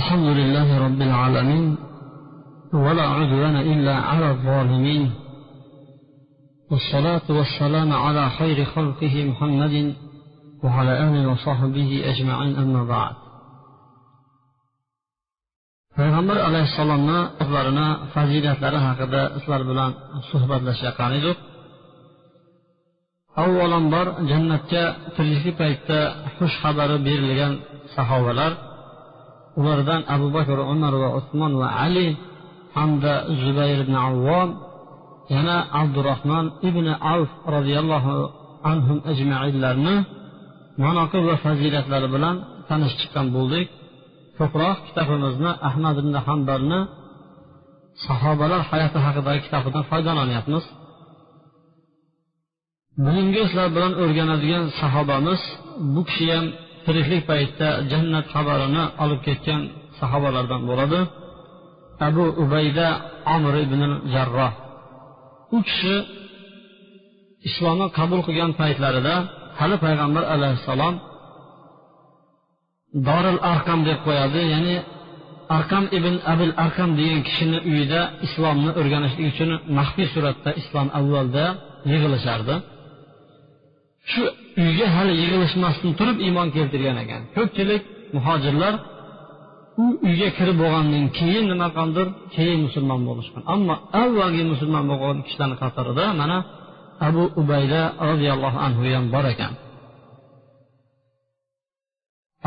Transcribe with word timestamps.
الحمد 0.00 0.28
لله 0.40 0.68
رب 0.86 1.00
العالمين 1.08 1.66
ولا 2.84 3.06
عدوان 3.16 3.56
إلا 3.72 3.94
على 4.10 4.30
الظالمين 4.34 5.02
والصلاة 6.70 7.26
والسلام 7.38 7.92
على 7.92 8.30
خير 8.38 8.58
خلقه 8.64 9.14
محمد 9.30 9.74
وعلى 10.64 10.92
آله 11.04 11.22
وصحبه 11.32 11.90
أجمعين 12.12 12.52
أما 12.64 12.82
بعد 12.94 13.14
payg'ambar 15.96 16.38
alayhissalomni 16.48 17.20
o'zlarini 17.42 17.88
fazilatlari 18.14 18.78
haqida 18.86 19.22
sizlar 19.34 19.62
bilan 19.70 19.90
suhbatlashayotgan 20.30 21.12
edik 21.18 21.38
avvalambor 23.42 24.06
jannatga 24.30 24.84
tiriklik 25.16 25.54
paytda 25.62 25.98
xush 26.36 26.56
xabari 26.62 26.96
berilgan 27.06 27.52
sahobalar 27.94 28.52
ulardan 29.60 30.00
abu 30.14 30.26
bakr 30.36 30.58
umar 30.74 30.92
va 31.02 31.08
usmon 31.18 31.52
va 31.60 31.68
ali 31.84 32.08
hamda 32.76 33.12
zubayr 33.42 33.78
ibn 33.84 33.94
avvom 34.08 34.48
yana 35.34 35.56
abdurahmon 35.80 36.46
ibn 36.68 36.86
avf 37.12 37.30
roziyallohu 37.56 38.14
anhum 38.70 38.98
ajmainlarni 39.12 39.96
manoqib 40.84 41.22
va 41.30 41.36
fazilatlari 41.44 42.08
bilan 42.14 42.36
tanishib 42.68 42.98
chiqqan 43.02 43.26
bo'ldik. 43.36 43.66
Ko'proq 44.38 44.76
kitobimizni 44.86 45.50
ahmad 45.68 45.96
ibn 46.02 46.14
hambalni 46.26 46.80
sahobalar 48.06 48.60
hayoti 48.70 48.98
haqidagi 49.06 49.40
kitobidan 49.46 49.84
foydalanyapmiz. 49.90 50.64
Bugungi 53.04 53.42
sizlar 53.46 53.68
bilan 53.76 53.92
o'rganadigan 54.02 54.64
sahobamiz 54.80 55.40
bu 55.94 56.00
kishi 56.08 56.26
ham 56.34 56.46
tiriklik 56.90 57.22
paytida 57.30 57.68
jannat 57.90 58.26
xabarini 58.34 58.82
olib 59.04 59.20
ketgan 59.26 59.60
sahobalardan 60.00 60.62
bo'ladi. 60.70 61.00
Abu 62.08 62.24
ubayda 62.42 62.88
amr 63.34 63.54
ibn 63.64 63.80
jarroh 64.14 64.52
u 65.56 65.58
kishi 65.68 65.94
islomni 67.48 67.86
qabul 67.98 68.20
qilgan 68.26 68.52
paytlarida 68.60 69.14
hali 69.58 69.76
payg'ambar 69.84 70.24
alayhissalom 70.34 70.94
doril 73.08 73.38
arqam 73.52 73.80
deb 73.88 73.98
qo'yadi 74.06 74.40
ya'ni 74.52 74.76
arqam 75.56 75.84
ibn 75.98 76.14
abil 76.32 76.52
arqam 76.64 76.90
degan 77.00 77.20
kishini 77.28 77.58
uyida 77.70 78.00
islomni 78.26 78.70
o'rganishlik 78.80 79.26
uchun 79.32 79.50
maxfiy 79.78 80.08
suratda 80.14 80.50
islom 80.60 80.88
avvalda 80.98 81.44
yig'ilishardi. 81.90 82.54
Shu 84.10 84.22
uyga 84.62 84.86
hali 84.96 85.12
yig'ilishmasdan 85.22 85.92
turib 85.98 86.18
iymon 86.26 86.48
keltirgan 86.56 86.96
ekan. 87.04 87.22
Ko'pchilik 87.36 87.82
muhojirlar 88.16 88.74
u 89.82 89.84
uyga 90.06 90.28
kirib 90.38 90.56
bo'lgandan 90.62 91.04
keyin 91.18 91.44
nima 91.52 91.66
qilgandir 91.70 92.06
keyin 92.34 92.60
musulmon 92.66 93.00
bo'lishgan. 93.08 93.42
Ammo 93.54 93.74
avvalgi 94.02 94.42
musulmon 94.52 94.84
bo'lgan 94.90 95.18
kishilarni 95.26 95.56
qatorida 95.62 96.04
mana 96.20 96.36
abu 97.08 97.22
ubayda 97.40 97.80
roziyallohu 98.08 98.58
anhu 98.66 98.80
ham 98.94 99.06
bor 99.14 99.26
ekan. 99.34 99.52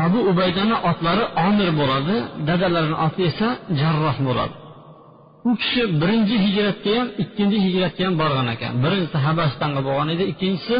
Abu 0.06 0.18
ubaydani 0.30 0.76
otlari 0.90 1.24
omir 1.46 1.70
bo'ladi 1.80 2.16
dadalarini 2.48 2.96
oti 3.06 3.20
esa 3.30 3.48
jarroh 3.80 4.16
bo'ladi. 4.28 4.54
U 5.48 5.50
kishi 5.60 5.82
birinchi 6.00 6.36
hijratga 6.44 6.92
ham 6.98 7.08
ikkinchi 7.22 7.58
hijratga 7.66 8.02
ham 8.06 8.14
borgan 8.22 8.48
ekan. 8.54 8.72
Birinchisi 8.84 9.18
habasistonga 9.26 9.80
bo'lgan 9.88 10.08
edi 10.14 10.24
ikkinchisi 10.32 10.76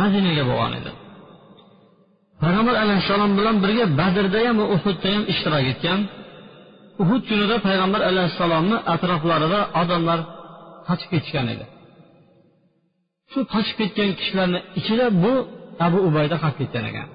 madinaga 0.00 0.44
bo'lgan 0.50 0.72
edi. 0.80 0.90
Payg'ambar 2.42 2.74
alayhissalom 2.84 3.32
bilan 3.38 3.56
birga 3.64 3.84
badrda 4.00 4.38
ham 4.46 4.56
va 4.60 4.66
uhudda 4.74 5.08
ham 5.14 5.22
ishtirok 5.32 5.64
etgan. 5.72 6.00
Uhud 7.02 7.22
kunida 7.28 7.56
payg'ambar 7.66 8.00
alayhissalomni 8.10 8.76
atroflarida 8.94 9.60
odamlar 9.80 10.20
qochib 10.88 11.08
ketishgan 11.12 11.46
edi. 11.54 11.64
Shu 13.32 13.40
qochib 13.54 13.76
ketgan 13.80 14.10
kishilarni 14.18 14.60
ichida 14.78 15.06
bu 15.22 15.32
abu 15.86 15.98
ubayda 16.08 16.36
qolib 16.42 16.56
ketgan 16.60 16.84
ekan. 16.90 17.08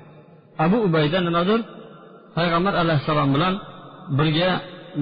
Abu 0.66 0.77
ubayda 0.88 1.17
nimadir 1.27 1.59
payg'ambar 2.38 2.73
alayhissalom 2.81 3.29
bilan 3.35 3.53
birga 4.17 4.50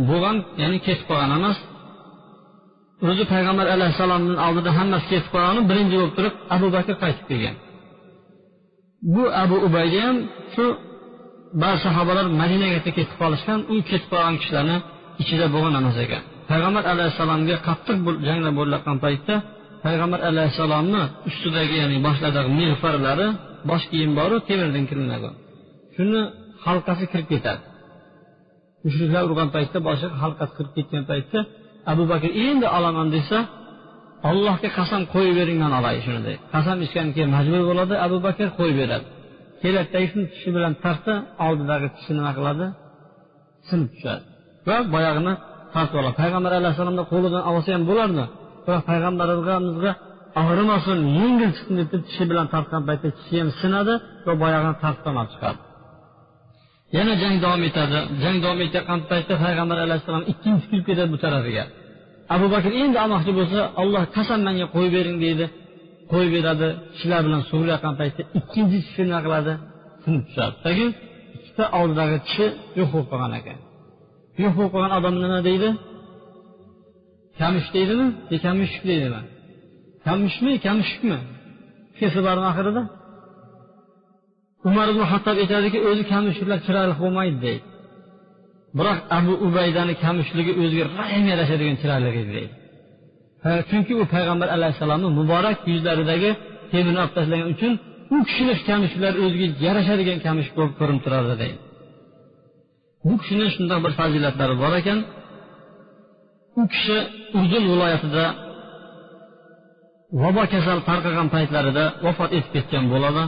bo'lgan 0.09 0.37
ya'ni 0.61 0.77
ketib 0.85 1.05
qolgan 1.09 1.31
emas. 1.39 1.57
O'zi 3.09 3.23
payg'ambar 3.33 3.67
alayhissalomni 3.75 4.35
oldida 4.47 4.71
hammasi 4.79 5.05
ketib 5.11 5.29
qolgani 5.33 5.61
birinchi 5.69 5.95
bo'lib 5.99 6.13
turib 6.17 6.35
abu 6.55 6.67
bakr 6.75 6.93
qaytib 7.03 7.25
kelgan. 7.31 7.55
Bu 9.13 9.23
abu 9.43 9.55
ubayga 9.67 9.99
ham 10.07 10.17
shu 10.53 10.65
ba'zi 11.61 11.79
sahobalar 11.85 12.25
madinaga 12.41 12.79
ketib 12.85 13.11
qolishgan 13.21 13.59
u 13.73 13.75
ketib 13.89 14.09
qolgan 14.13 14.35
kishilarni 14.41 14.77
ichida 15.21 15.45
bo'lgan 15.53 15.73
emas 15.81 15.97
ekan 16.05 16.21
payg'ambar 16.49 16.83
alayhissalomga 16.93 17.55
qattiq 17.67 17.97
janglar 18.27 18.51
bo'layotgan 18.59 18.97
paytda 19.05 19.35
payg'ambar 19.85 20.19
alayhissalomni 20.29 21.01
ustidagi 21.29 21.75
ya'ni 21.81 21.97
boshlaridagi 22.07 22.49
mehfarlari 22.59 23.27
bosh 23.69 23.85
kiyim 23.91 24.11
boru 24.19 24.35
temirdan 24.47 24.85
qilinadi 24.89 25.29
shuni 25.95 26.21
halqasi 26.65 27.05
kirib 27.11 27.27
ketadi. 27.33 27.61
Mushriklar 28.85 29.21
urgan 29.29 29.49
paytda 29.55 29.77
boshi 29.87 30.07
halqasi 30.21 30.53
kirib 30.57 30.73
ketgan 30.77 31.03
paytda 31.11 31.39
abu 31.91 32.03
bakr 32.11 32.29
endi 32.47 32.67
olaman 32.77 33.07
desa 33.15 33.37
allohga 34.29 34.69
qasam 34.79 35.01
qo'yib 35.13 35.35
bering 35.39 35.57
man 35.63 35.73
olay 35.79 35.95
shuni 36.05 36.21
deb 36.27 36.37
qasam 36.53 36.77
ichgandan 36.85 37.11
keyin 37.15 37.31
majbur 37.37 37.61
bo'ladi 37.69 37.95
abu 38.05 38.17
bakr 38.27 38.47
qo'yib 38.59 38.77
beradi. 38.81 39.05
Keladida 39.61 39.99
shuni 40.09 40.25
tishi 40.33 40.49
bilan 40.55 40.73
tartsa 40.83 41.13
oldidagi 41.45 41.87
tishi 41.95 42.11
nima 42.17 42.31
qiladi? 42.37 42.65
Sinib 43.67 43.89
tushadi. 43.93 44.23
Va 44.67 44.77
boyag'ini 44.95 45.33
tortib 45.73 45.97
oladi. 46.01 46.15
Payg'ambar 46.21 46.51
alayhissalomni 46.59 47.03
qo'lidan 47.11 47.41
olsa 47.51 47.69
ham 47.75 47.83
bo'lardi. 47.89 48.23
Biroq 48.65 48.83
payg'ambarimizga 48.91 49.91
og'rimasin 50.41 50.97
yengil 51.19 51.51
chiqsin 51.57 51.75
deb 51.81 51.89
tishi 52.07 52.23
bilan 52.31 52.47
tortgan 52.53 52.81
paytda 52.89 53.09
tishi 53.17 53.35
ham 53.41 53.49
sinadi 53.61 53.93
va 54.27 54.33
boyag'ini 54.43 54.75
tortib 54.83 55.05
olib 55.11 55.29
chiqadi. 55.33 55.59
Yana 56.97 57.13
jang 57.21 57.35
davom 57.43 57.61
etadi. 57.69 57.99
Jang 58.23 58.37
davom 58.43 58.59
etayotgan 58.65 58.99
paytda 59.11 59.33
payg'ambar 59.43 59.77
alayhissalom 59.85 60.23
ikkinchi 60.31 60.65
kirib 60.71 60.85
ketadi 60.89 61.09
bu 61.13 61.19
tarafiga. 61.25 61.63
Abu 62.35 62.45
bakr 62.55 62.71
endi 62.83 62.97
olmoqchi 63.03 63.31
bo'lsa 63.39 63.59
olloh 63.81 64.03
qasam 64.15 64.39
manga 64.47 64.65
qo'yib 64.75 64.93
bering 64.97 65.17
deydi. 65.25 65.45
Qo'yib 66.11 66.31
beradi 66.37 66.67
kishilar 66.93 67.21
bilan 67.27 67.41
sug'urayotgan 67.49 67.93
paytda 68.01 68.21
ikkinchi 68.39 68.77
kishi 68.85 69.01
nima 69.07 69.19
qiladi? 69.25 69.53
Sinib 70.03 70.23
tushadi. 70.27 70.55
Lekin 70.65 70.89
ikkita 71.37 71.63
oldidagi 71.79 72.17
kishi 72.27 72.45
yo'q 72.79 72.89
bo'lib 72.93 73.07
qolgan 73.11 73.31
ekan. 73.39 73.57
Yo'q 74.43 74.53
bo'lib 74.57 74.71
qolgan 74.73 74.93
odam 74.99 75.15
nima 75.23 75.39
deydi? 75.49 75.69
Kamish 77.39 77.67
deydimi? 77.75 78.07
E, 78.13 78.33
Yo 78.33 78.37
kamishuk 78.45 78.83
deydimi 78.91 79.21
kamishmi 80.07 80.51
kamishukmi 80.65 81.17
ikkalasi 81.93 82.19
bormi 82.27 82.45
oxirida? 82.51 82.83
Umar 84.69 84.87
ibn 84.93 85.03
hattob 85.11 85.37
aytadiki 85.43 85.79
o'zi 85.89 86.03
kamishuklar 86.13 86.59
chiroyli 86.65 86.95
bo'lmaydi 87.01 87.37
deydi. 87.45 87.68
Biroq 88.77 88.99
abu 89.17 89.33
ubaydani 89.47 89.93
kamishligi 90.03 90.51
o'ziga 90.61 90.85
rahm 90.99 91.23
yarashadigan 91.31 91.75
chiroyli 91.81 92.09
edi. 92.21 92.31
Deydi 92.35 92.49
chunki 93.69 93.93
u 94.01 94.03
payg'ambar 94.13 94.47
alayhissalomni 94.55 95.09
muborak 95.19 95.57
yuzlaridagi 95.71 96.29
temirni 96.71 96.99
olib 97.03 97.13
tashlagan 97.17 97.47
uchun 97.53 97.73
u 98.15 98.17
kishini 98.27 98.53
kamishliklari 98.69 99.17
o'ziga 99.25 99.47
yarashadigan 99.65 100.17
kamish 100.25 100.49
bo'lib 100.55 100.73
ko'rinib 100.79 101.01
turardi 101.05 101.35
deydi. 101.41 101.57
Bu 103.05 103.13
kishini 103.21 103.47
shundoq 103.55 103.79
bir 103.85 103.93
fazilatlari 103.99 104.55
bor 104.63 104.73
ekan. 104.81 104.99
U 106.59 106.61
kishi 106.73 106.97
uzun 107.39 107.63
viloyatida 107.71 108.25
vabo 110.21 110.43
kasal 110.53 110.79
tarqagan 110.89 111.27
paytlarida 111.35 111.83
vafot 112.05 112.31
etib 112.37 112.51
ketgan 112.55 112.85
bo'ladi. 112.93 113.23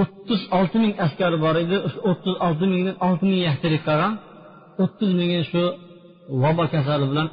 O'ttiz 0.00 0.40
olti 0.58 0.76
ming 0.84 0.94
askari 1.04 1.38
bor 1.44 1.54
edi. 1.64 1.76
o'ttiz 2.10 2.34
olti 2.46 2.64
mingdan 2.72 2.96
olti 3.06 3.24
ming 3.30 3.40
yaxshilik 3.48 3.82
qilgan. 3.88 4.12
o'ttiz 4.82 5.10
mingi 5.18 5.40
shu 5.50 5.62
vabo 6.42 6.64
kasali 6.74 7.04
bilan 7.10 7.28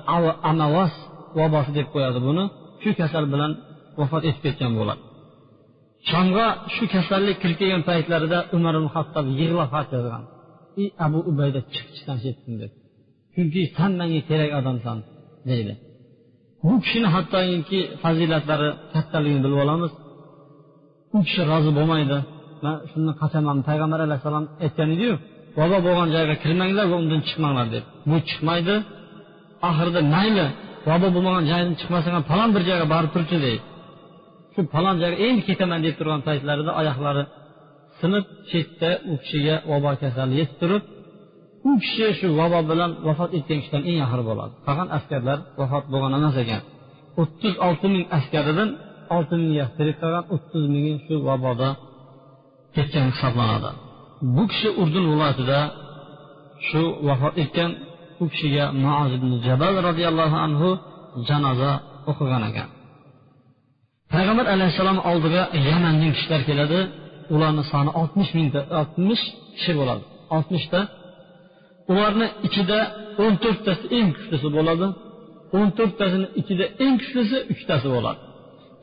anavas 0.51 0.93
vabosi 1.39 1.71
deb 1.77 1.87
qo'yadi 1.93 2.19
buni. 2.27 2.43
Shu 2.81 2.89
kasal 3.01 3.25
bilan 3.33 3.51
vafot 3.99 4.23
etib 4.29 4.41
ketgan 4.45 4.73
bo'ladi. 4.79 5.01
Shomga 6.09 6.47
shu 6.75 6.83
kasallik 6.95 7.37
kirib 7.41 7.57
kelgan 7.61 7.83
paytlarida 7.89 8.39
umar 8.55 8.73
ibn 8.79 8.89
hattob 8.95 9.25
yig'lab 9.39 9.69
xat 9.75 9.87
yozgan 9.95 10.23
ey 10.81 10.87
abu 11.05 11.19
ubayda 11.31 11.59
chiq 11.73 11.87
ishdan 11.95 12.17
chetdin 12.23 12.55
deb 12.61 12.71
chunki 13.33 13.61
san 13.77 13.91
menga 13.99 14.21
kerak 14.29 14.51
odamsan 14.59 14.97
deydi. 15.49 15.73
Bu 16.65 16.73
kishini 16.83 17.09
hattoki 17.15 17.79
fazilatlari 18.03 18.69
kattaligini 18.93 19.41
bilib 19.45 19.59
olamiz. 19.65 19.91
U 21.15 21.17
kishi 21.27 21.41
rozi 21.51 21.71
bo'lmaydi. 21.77 22.17
Man 22.65 22.75
shundan 22.91 23.15
qachaman 23.21 23.57
payg'ambar 23.67 23.99
alayhissalom 24.05 24.45
aytgan 24.65 24.89
ediyu 24.95 25.13
bobo 25.59 25.77
bo'lgan 25.85 26.07
joyga 26.15 26.35
kirmanglar 26.43 26.85
va 26.91 26.95
undan 27.03 27.21
chiqmanglar 27.27 27.67
deb. 27.75 27.83
Bu 28.09 28.17
chiqmaydi 28.29 28.75
oxirida 29.69 30.01
mayli 30.15 30.45
bobo 30.89 31.07
bo'lmagan 31.15 31.45
joydan 31.51 31.73
chiqmasang 31.79 32.13
ham 32.17 32.25
falon 32.31 32.49
bir 32.55 32.61
joyga 32.69 32.85
borib 32.93 33.11
turchi 33.15 33.37
deydi. 33.45 33.61
Shu 34.53 34.61
falon 34.73 34.95
joyga 35.01 35.17
endi 35.27 35.41
ketaman 35.49 35.79
deb 35.85 35.95
turgan 35.99 36.21
paytlarida 36.27 36.71
oyoqlari 36.81 37.23
sinib 37.99 38.25
chetda 38.49 38.89
u 39.11 39.13
kishiga 39.21 39.55
vabo 39.71 39.91
kasali 40.01 40.33
yetib 40.41 40.57
turib 40.61 40.83
u 41.69 41.71
kishi 41.83 42.07
shu 42.19 42.27
vabo 42.39 42.59
bilan 42.71 42.91
vafot 43.07 43.31
etgan 43.37 43.57
kishidan 43.61 43.83
eng 43.89 43.97
yaxshi 44.03 44.23
bo'ladi. 44.29 44.53
Faqat 44.67 44.87
askarlar 44.97 45.39
vafot 45.59 45.85
bo'lgan 45.93 46.11
emas 46.19 46.35
ekan. 46.43 46.61
O'ttiz 47.21 47.53
olti 47.67 47.87
ming 47.93 48.05
askaridan 48.17 48.69
olti 49.15 49.35
mingga 49.41 49.65
tirik 49.77 49.97
qolgan 50.01 50.25
o'ttiz 50.35 50.63
mingi 50.73 50.93
shu 51.05 51.15
vaboda 51.29 51.69
ketgan 52.75 53.05
hisoblanadi. 53.13 53.69
Bu 54.35 54.43
kishi 54.51 54.69
urdun 54.81 55.05
viloyatida 55.11 55.59
shu 56.67 56.81
vafot 57.07 57.35
etgan 57.43 57.71
u 58.23 58.25
kishiga 58.31 58.65
muoz 58.83 59.11
ibn 59.17 59.29
jabal 59.45 59.75
roziyallohu 59.87 60.37
anhu 60.45 60.69
janoza 61.27 61.71
o'qigan 62.11 62.43
ekan. 62.49 62.67
Payg'ambar 64.13 64.45
alayhissalom 64.55 64.99
oldiga 65.11 65.43
yamandan 65.69 66.11
kishilar 66.15 66.41
keladi. 66.49 66.79
Ularni 67.33 67.63
soni 67.71 67.91
oltmish 68.01 68.31
mingta 68.37 68.59
oltmish 68.79 69.23
kishi 69.55 69.73
bo'ladi. 69.79 70.03
Oltmishta. 70.35 70.79
Ularni 71.91 72.27
ichida 72.47 72.79
o'n 73.23 73.33
to'rttasi 73.43 73.85
eng 73.97 74.09
kuchlisi 74.17 74.47
bo'ladi. 74.57 74.87
O'n 75.57 75.67
to'rttasini 75.77 76.27
ichida 76.41 76.65
eng 76.85 76.95
kuchlisi 77.01 77.37
uchtasi 77.53 77.87
bo'ladi. 77.95 78.21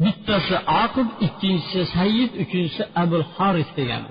Bittasi 0.04 0.56
aqib 0.82 1.08
ikkinchisi 1.26 1.80
sayyid 1.96 2.30
uchinchisi 2.42 2.82
abul 3.02 3.24
haris 3.36 3.70
degan 3.78 4.02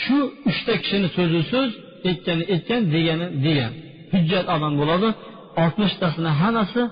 shu 0.00 0.18
uchta 0.50 0.72
kishini 0.82 1.08
so'zi 1.16 1.40
so'z 1.52 1.70
aytgani 2.08 2.44
aytgan 2.54 2.82
degani 2.94 3.26
degan. 3.46 3.72
Hujjat 4.12 4.46
odam 4.54 4.74
bo'ladi 4.80 5.08
oltmishtasini 5.62 6.30
hammasi 6.40 6.82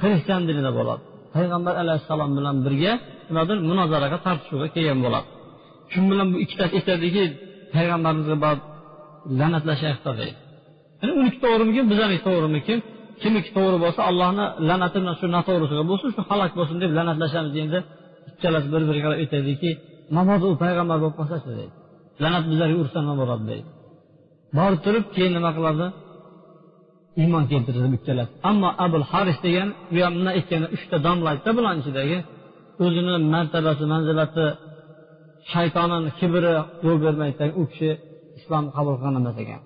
xristian 0.00 0.42
dinida 0.48 0.70
bo'ladi. 0.78 1.02
Payg'ambar 1.34 1.74
alayhissalom 1.82 2.30
bilan 2.38 2.56
birga 2.66 2.92
nimadir 3.28 3.56
munozaraga 3.70 4.18
tortishuvga 4.26 4.68
kelgan 4.74 4.98
bo'ladi. 5.06 5.26
Shu 5.92 5.98
bilan 6.10 6.26
bu 6.32 6.36
ikkitasi 6.44 6.72
aytadiki 6.78 7.24
payg'ambarimizga 7.74 8.36
borib 8.44 8.62
la'natlashyapti 9.38 10.10
deydi. 10.20 10.36
Yani 11.00 11.12
uniki 11.20 11.38
to'g'rimikin 11.44 11.84
bizaniki 11.92 12.22
to'g'rimikin 12.28 12.78
kimniki 13.22 13.50
to'g'ri 13.56 13.78
bo'lsa 13.84 14.00
allohni 14.10 14.44
la'nati 14.68 14.96
bilan 15.02 15.16
shu 15.20 15.26
noto'g'risiga 15.36 15.84
bo'lsin 15.90 16.08
shu 16.16 16.22
halok 16.30 16.52
bo'lsin 16.58 16.76
deb 16.82 16.90
la'natlashamiz 16.98 17.54
endi 17.64 17.78
ikkalasi 18.30 18.68
bir 18.74 18.82
biriga 18.88 19.04
qarab 19.06 19.18
aytadiki 19.24 19.70
mabodo 20.16 20.46
u 20.52 20.54
payg'ambar 20.62 20.96
bo'lib 21.02 21.16
qolsachi? 21.20 21.46
deydi. 21.60 21.74
La'nat 22.22 22.44
bizlarga 22.50 22.76
ursa 22.82 22.98
nima 23.02 23.14
bo'ladi? 23.22 23.44
deydi. 23.50 23.68
Borib 24.58 24.80
turib 24.86 25.04
keyin 25.14 25.32
nima 25.38 25.50
qiladi? 25.56 25.86
Iymon 27.22 27.44
keltirdi 27.50 27.88
ikkalasi 27.98 28.32
ammo 28.50 28.68
abul 28.84 29.04
haris 29.12 29.38
degan 29.46 29.68
u 29.94 29.96
ham 30.04 30.12
bundan 30.16 30.32
aytganda 30.38 30.68
uchta 30.76 30.96
domla 31.06 31.28
aytdi 31.34 31.50
bularni 31.56 31.80
ichidagi 31.84 32.18
o'zini 32.84 33.14
martabasi 33.34 33.84
manzilati 33.92 34.44
shaytonini 35.52 36.10
kibri 36.18 36.52
yo'l 36.86 36.98
bermaydi 37.04 37.46
u 37.60 37.62
kishi 37.70 37.90
islom 38.38 38.64
qabul 38.76 38.94
qilgan 39.00 39.14
emas 39.20 39.36
ekan. 39.44 39.60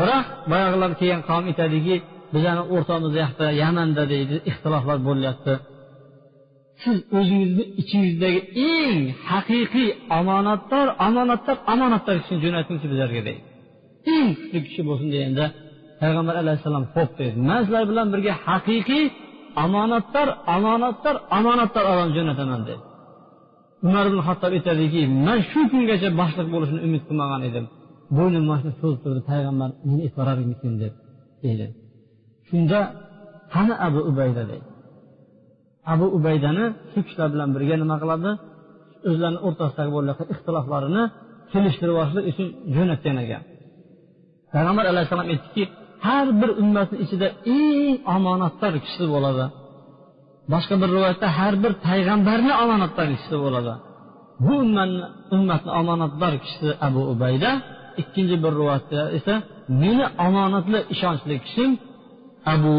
Biroq 0.00 0.26
boyag'ilar 0.52 0.90
kelgan 1.00 1.22
qavm 1.28 1.44
aytadiki 1.50 1.96
bizani 2.34 2.62
o'rtamizda 2.74 3.18
yoqda 3.24 3.46
yamanda 3.62 4.02
deydi 4.12 4.36
ixtiloflar 4.50 4.98
bo'lyapti. 5.08 5.52
Siz 6.82 6.98
o'zingizni 7.18 7.64
ichingizdagi 7.80 8.40
eng 8.72 9.00
haqiqiy 9.30 9.88
omonatdor 10.18 10.86
omonatdor 11.06 11.56
omonatdor 11.72 12.16
kishini 12.20 12.40
jo'natingchi 12.44 12.86
bizlarga 12.92 13.20
deydi. 13.28 13.42
Eng 14.14 14.28
kuchli 14.38 14.58
kishi 14.66 14.82
bo'lsin 14.88 15.08
deganda 15.14 15.44
payg'ambar 16.00 16.34
alayhissalom 16.42 16.84
ho'p 16.94 17.10
deydi. 17.20 17.36
Man 17.48 17.60
sizlar 17.64 17.84
bilan 17.90 18.06
birga 18.12 18.32
haqiqiy 18.48 19.04
omonatdor 19.64 20.28
omonatdor 20.56 21.16
omonatdor 21.38 21.84
odam 21.92 22.10
jo'nataman 22.16 22.62
dedi 22.68 22.82
umar 23.86 24.04
ibn 24.10 24.20
hattob 24.28 24.52
aytadiki 24.58 25.00
man 25.26 25.38
shu 25.50 25.60
kungacha 25.72 26.08
boshliq 26.20 26.48
bo'lishini 26.54 26.80
umid 26.86 27.02
qilmagan 27.08 27.42
edim. 27.48 27.64
Bo'ynim 28.16 28.44
mana 28.50 28.60
shu 28.64 28.70
cho'zib 28.82 29.00
turdi. 29.04 29.20
Payg'ambar 29.30 29.68
meni 29.88 30.00
aytvorarmikin 30.06 30.72
deb 30.82 30.92
deydi. 31.44 31.66
Shunda 32.50 32.80
qani 33.54 33.74
abu 33.86 34.00
ubayda 34.10 34.42
deydi. 34.50 34.68
Abu 35.92 36.06
ubaydani 36.16 36.64
shu 36.90 36.98
kishilar 37.06 37.28
bilan 37.34 37.48
birga 37.54 37.74
nima 37.82 37.96
qiladi? 38.02 38.30
O'zlarini 39.08 39.40
o'rtasidagi 39.46 39.90
bo'layotgan 39.96 40.28
ixtiloflarini 40.34 41.02
kelishtirib 41.52 41.96
olishlik 42.02 42.24
uchun 42.30 42.48
jo'natgan 42.74 43.16
ekan. 43.24 43.42
Payg'ambar 44.52 44.84
alayhissalom 44.92 45.28
aytdiki 45.34 45.62
har 46.06 46.26
bir 46.40 46.50
ummatni 46.62 46.96
ichida 47.04 47.28
eng 47.58 47.94
omonatdor 48.16 48.74
kishi 48.84 49.04
bo'ladi. 49.14 49.44
Boshqa 50.52 50.74
bir 50.82 50.88
rivoyatda 50.96 51.26
har 51.38 51.54
bir 51.62 51.72
payg'ambarni 51.86 52.52
omonatdor 52.62 53.06
kishisi 53.14 53.36
bo'ladi. 53.44 53.72
Bu 54.44 54.54
ummatni 54.64 55.04
ummatni 55.36 55.70
omonatdor 55.80 56.32
kishisi 56.42 56.68
abu 56.86 57.00
ubayda 57.12 57.50
ikkinchi 58.02 58.36
bir 58.44 58.52
rivoyatda 58.58 59.00
esa 59.18 59.34
meni 59.82 60.04
omonatli 60.26 60.78
ishonchli 60.94 61.36
kishim 61.46 61.70
abu 62.54 62.74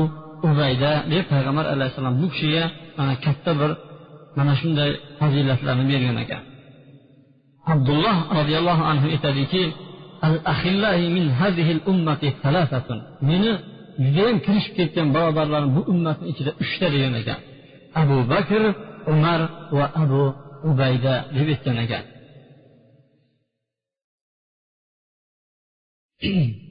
ubayda 0.47 0.91
deb 1.11 1.23
payg'ambar 1.31 1.65
alayhissalom 1.73 2.15
bu 2.21 2.27
kishiga 2.33 2.63
mana 2.97 3.13
katta 3.25 3.51
bir 3.59 3.71
mana 4.37 4.53
shunday 4.61 4.91
fazilatlarni 5.19 5.85
bergan 5.91 6.17
ekan. 6.23 6.41
Abdulloh 7.73 8.17
roziyallohu 8.37 8.83
anhu 8.91 9.07
aytadiki 9.13 9.63
meni 13.29 13.51
judayam 14.03 14.37
kirishib 14.45 14.73
ketgan 14.79 15.07
birodarlarim 15.15 15.71
bu 15.77 15.81
ummatni 15.93 16.25
ichida 16.31 16.51
uchta 16.63 16.87
degan 16.93 17.13
ekan. 17.21 17.39
Abu 18.01 18.17
bakr 18.31 18.61
umar 19.13 19.41
va 19.77 19.85
abu 20.03 20.23
ubayda 20.69 21.13
deb 21.35 21.47
aytgan 21.53 21.77
ekan. 21.85 22.03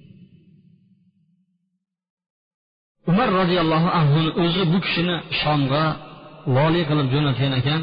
umar 3.20 3.32
roziyallohu 3.43 3.88
anhu 4.00 4.20
o'zi 4.44 4.62
bu 4.72 4.78
kishini 4.84 5.17
shomga 5.40 5.84
voliy 6.56 6.84
qilib 6.90 7.08
jo'natgan 7.14 7.52
ekan. 7.61 7.81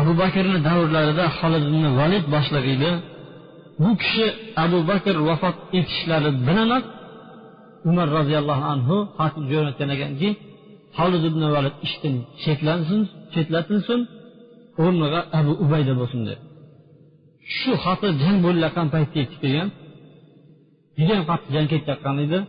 Abu 0.00 0.12
bakrni 0.22 0.58
davrlarida 0.68 1.24
halid 1.38 1.64
ibn 1.70 1.84
valid 2.00 2.24
boshliq 2.34 2.64
edi. 2.74 2.90
Bu 3.82 3.90
kishi 4.02 4.26
abu 4.64 4.78
bakr 4.90 5.14
vafot 5.28 5.56
etishlari 5.78 6.30
bilanoq 6.46 6.84
umar 7.90 8.08
roziyallohu 8.18 8.64
anhu 8.74 8.96
xat 9.18 9.34
jo'natgan 9.52 9.88
ekanki 9.96 10.28
holid 10.98 11.22
ibn 11.30 11.42
valid 11.54 11.74
ishdan 11.86 12.14
chetlansin 12.42 13.00
chetlatilsin 13.34 14.00
o'rniga 14.84 15.20
abu 15.38 15.52
ubayda 15.64 15.92
bo'lsin 16.00 16.20
deb 16.28 16.40
shu 17.56 17.72
xati 17.84 18.08
jang 18.22 18.38
bo'layotgan 18.46 18.86
paytda 18.94 19.16
yetib 19.22 19.38
kelgan 19.42 19.68
judayam 20.98 21.24
qattiq 21.30 21.50
jang 21.54 21.66
ketayotgan 21.72 22.18
edi. 22.26 22.40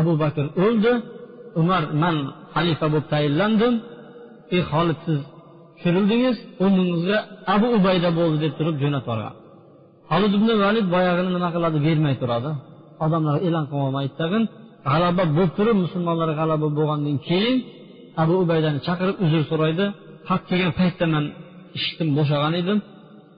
Abu 0.00 0.12
bakr 0.22 0.44
o'ldi 0.64 0.92
umar 1.60 1.82
man 2.02 2.16
xalifa 2.54 2.86
bo'lib 2.92 3.06
tayinlandim 3.12 3.74
ey 4.54 4.62
holid 4.72 4.98
siz 5.06 5.20
tushirildingiz 5.76 6.36
o'rningizga 6.64 7.18
abu 7.54 7.66
ubayda 7.78 8.10
bo'ldi 8.18 8.36
deb 8.44 8.52
turib 8.58 8.76
jo'natib 8.82 9.08
yuborgan 9.10 9.34
holid 10.12 10.32
ibn 10.38 10.48
valid 10.64 10.86
boyag'ini 10.94 11.30
nima 11.36 11.48
qiladi 11.54 11.78
bermay 11.86 12.14
turadi. 12.22 12.50
Odamlarga 13.04 13.40
e'lon 13.48 13.64
qilib 13.70 13.84
olmaydi 13.86 14.14
tag'in 14.20 14.42
g'alaba 14.90 15.24
bo'lib 15.36 15.52
turib 15.58 15.76
musulmonlarga 15.84 16.34
g'alaba 16.40 16.66
bo'lgandan 16.78 17.16
keyin 17.28 17.56
abu 18.22 18.34
ubaydani 18.44 18.78
chaqirib 18.86 19.16
uzr 19.24 19.42
so'raydi. 19.50 19.84
Xat 20.28 20.42
kelgan 20.50 20.72
paytda 20.80 21.04
man 21.14 21.24
ishdan 21.78 22.08
bo'shagan 22.18 22.52
edim 22.60 22.78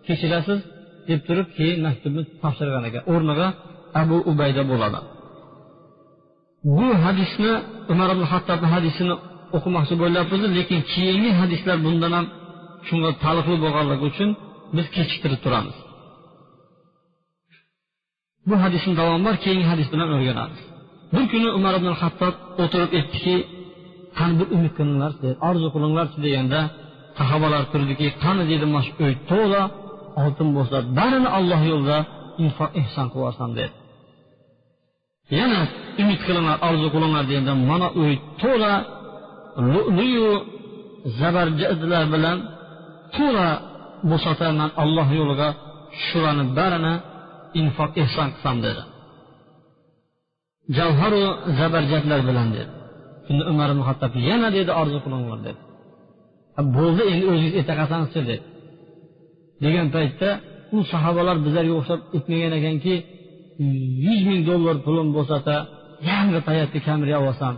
kechirasiz 0.07 0.61
deb 1.09 1.21
turib 1.29 1.49
keyin 1.59 1.79
maktubni 1.87 2.23
topshirgan 2.43 2.85
ekan 2.89 3.03
o'rniga 3.13 3.49
abu 4.03 4.17
ubayda 4.31 4.63
bo'ladi. 4.73 4.99
Bu 6.65 6.87
hadisni 7.05 7.53
umar 7.93 8.09
ibn 8.15 8.25
hattobni 8.33 8.69
hadisini 8.75 9.15
o'qimoqchi 9.57 9.95
bo'lyapmiz 10.03 10.43
lekin 10.59 10.81
keyingi 10.93 11.31
hadislar 11.41 11.77
bundan 11.87 12.13
ham 12.17 12.27
shunga 12.87 13.11
taalluqli 13.23 13.57
bo'lganligi 13.65 14.05
uchun 14.11 14.31
biz 14.77 14.87
kechiktirib 14.97 15.41
turamiz. 15.45 15.77
Bu 18.49 18.55
hadisni 18.65 18.93
davomi 19.01 19.23
bor 19.27 19.37
keyingi 19.45 19.67
hadis 19.73 19.89
bilan 19.93 20.09
o'rganamiz. 20.17 20.61
Bir 21.15 21.25
kuni 21.33 21.49
umar 21.59 21.75
ibn 21.81 21.89
hattob 22.03 22.35
o'tirib 22.63 22.91
aytdiki 22.99 23.37
qani 24.19 24.35
bir 24.41 24.47
umid 24.57 24.73
qilinglarchi? 24.79 25.29
orzu 25.49 25.69
qilinglarchi 25.75 26.19
deganda 26.27 26.61
sahobalar 27.19 27.63
turdiki 27.73 28.07
qani 28.25 28.43
dedi 28.53 28.65
mana 28.73 28.83
shu 28.87 28.93
uy 29.05 29.15
to'la 29.31 29.63
oltin 30.23 30.49
bo'lsa 30.57 30.77
barini 30.99 31.29
olloh 31.39 31.61
yo'lida 31.71 31.99
infoq 32.45 32.71
ehson 32.81 33.07
qilib 33.11 33.23
yuborsam 33.23 33.51
dedi. 33.61 33.75
Yana 35.39 35.61
umid 36.03 36.21
qilinglar 36.27 36.57
orzu 36.69 36.87
qilinglar 36.95 37.25
deganda 37.31 37.53
mana 37.71 37.89
uy 38.03 38.13
to'la 38.43 38.73
lu'luyu 39.73 40.31
zabarjadlar 41.21 42.05
bilan 42.15 42.39
to'la 43.17 43.49
bo'sataman 44.11 44.71
alloh 44.83 45.09
yo'liga 45.21 45.49
shularni 46.07 46.45
barini 46.59 46.95
infoq 47.61 47.93
ehson 48.03 48.29
qilsam 48.35 48.57
dedi. 48.67 48.83
Javharu 50.77 51.23
zabarjadlar 51.59 52.21
bilan 52.29 52.49
dedi. 52.57 52.73
Shunda 53.27 53.45
umar 53.53 53.69
ibn 53.75 53.83
hattob 53.89 54.13
yana 54.29 54.49
dedi 54.57 54.71
orzu 54.81 54.99
qilinglar 55.05 55.39
dedi. 55.47 55.61
Bo'ldi 56.77 57.03
endi 57.13 57.25
o'zingiz 57.33 57.55
ayta 57.61 57.73
qolsangizchi 57.81 58.21
dedi. 58.31 58.45
Degan 59.65 59.87
paytda 59.97 60.29
u 60.77 60.79
sahobalar 60.93 61.37
bizlarga 61.45 61.75
o'xshab 61.81 62.01
aytmagan 62.17 62.53
ekanki 62.59 62.95
yuz 64.07 64.21
ming 64.31 64.41
dollar 64.51 64.77
pulim 64.87 65.09
bo'lsada 65.17 65.57
yangi 66.11 66.41
payatni 66.49 66.81
kamera 66.87 67.17
olsam 67.27 67.55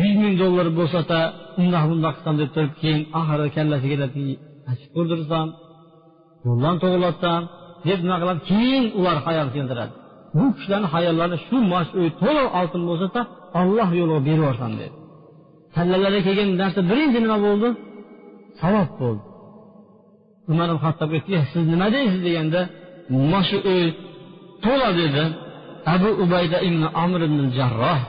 yuz 0.00 0.14
ming 0.22 0.34
dollar 0.42 0.66
bo'lsada 0.78 1.18
undoq 1.62 1.84
bundoq 1.90 2.12
qilsam 2.16 2.34
deb 2.40 2.50
turib 2.54 2.72
keyin 2.80 3.02
oxiri 3.20 3.48
kallasiga 3.56 3.96
achib 4.70 4.90
qurdirsam 4.96 5.46
yo'ldan 6.46 6.74
to'g'ilatsam 6.82 7.42
deb 7.88 7.98
nima 8.04 8.16
qiladi? 8.22 8.40
Keyin 8.50 8.84
ular 8.98 9.16
hayol 9.26 9.48
keltiradi. 9.56 9.92
Bu 10.36 10.44
kishilarni 10.56 10.88
hayollari 10.94 11.36
shu 11.46 11.56
mash 11.72 11.90
uy 12.00 12.08
to'liq 12.22 12.48
oltin 12.60 12.82
bo'lsada 12.88 13.20
olloh 13.60 13.88
yo'liga 14.00 14.20
berib 14.26 14.40
yuborsam 14.40 14.72
dedi. 14.80 14.94
Kallalariga 15.74 16.22
kelgan 16.26 16.48
narsa 16.62 16.80
birinchi 16.90 17.18
nima 17.24 17.38
bo'ldi? 17.46 17.68
Savob 18.60 18.90
bo'ldi. 19.00 19.22
Umar 20.52 20.68
hattob 20.84 21.10
aytdi 21.16 21.36
siz 21.52 21.64
nima 21.72 21.86
deysiz? 21.96 22.20
deganda 22.26 22.60
mana 23.12 23.40
shu 23.48 23.56
uy 23.72 23.84
to'la 24.64 24.90
dedi 25.00 25.24
abu 25.94 26.10
ubayda 26.24 26.58
ibn 26.68 26.82
amr 27.04 27.20
ibn 27.28 27.40
jarroh 27.58 28.00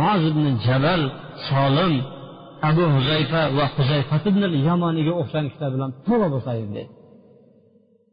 moz 0.00 0.22
ibn 0.32 0.44
jabal 0.66 1.02
solim 1.48 1.94
abu 2.68 2.84
huzayfa 2.94 3.40
va 3.56 3.64
huzayfa 3.76 4.16
ibn 4.30 4.42
yamaniga 4.68 5.12
o'xshagan 5.20 5.46
kishilar 5.50 5.70
bilan 5.76 5.90
to'la 6.06 6.26
bo'lsa 6.34 6.50
dedi. 6.60 6.82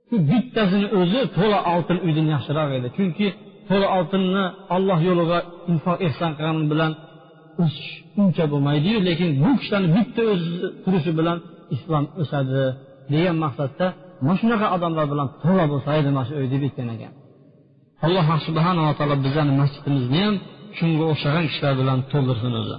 Shu 0.08 0.16
bittasini 0.30 0.88
o'zi 1.00 1.22
to'la 1.38 1.60
oltin 1.74 1.98
uydan 2.06 2.28
yaxshiroq 2.36 2.70
edi. 2.78 2.88
Chunki 2.98 3.28
to'la 3.70 3.88
oltinni 3.98 4.44
olloh 4.76 5.00
yo'liga 5.10 5.40
infoq 5.72 5.98
ehson 6.08 6.32
qilgani 6.38 6.66
bilan 6.74 6.92
o'sish 7.64 7.92
uncha 8.22 8.46
bo'lmaydiyu 8.52 8.98
lekin 9.08 9.30
bu 9.44 9.50
kishilarni 9.60 9.90
bitta 9.98 10.22
o'zi 10.34 10.50
turishi 10.84 11.12
bilan 11.20 11.38
islom 11.76 12.06
o'sadi 12.22 12.62
degan 13.14 13.38
maqsadda 13.44 13.86
mana 14.24 14.36
shunaqa 14.42 14.68
odamlar 14.76 15.06
bilan 15.14 15.28
to'la 15.44 15.66
bo'lsa 15.72 15.90
edi 16.00 16.10
mana 16.16 16.26
shu 16.30 16.34
uy 16.42 16.48
deb 16.54 16.64
aytgan 16.68 16.90
ekan. 16.96 17.14
Alloh 18.06 18.28
subhanava 18.48 18.92
taolo 19.00 19.16
bizani 19.26 19.54
masjidimizni 19.62 20.20
ham 20.26 20.36
shunga 20.78 21.04
o'xshagan 21.12 21.44
kishilar 21.50 21.74
bilan 21.82 22.00
to'ldirsin 22.12 22.54
o'zi. 22.62 22.78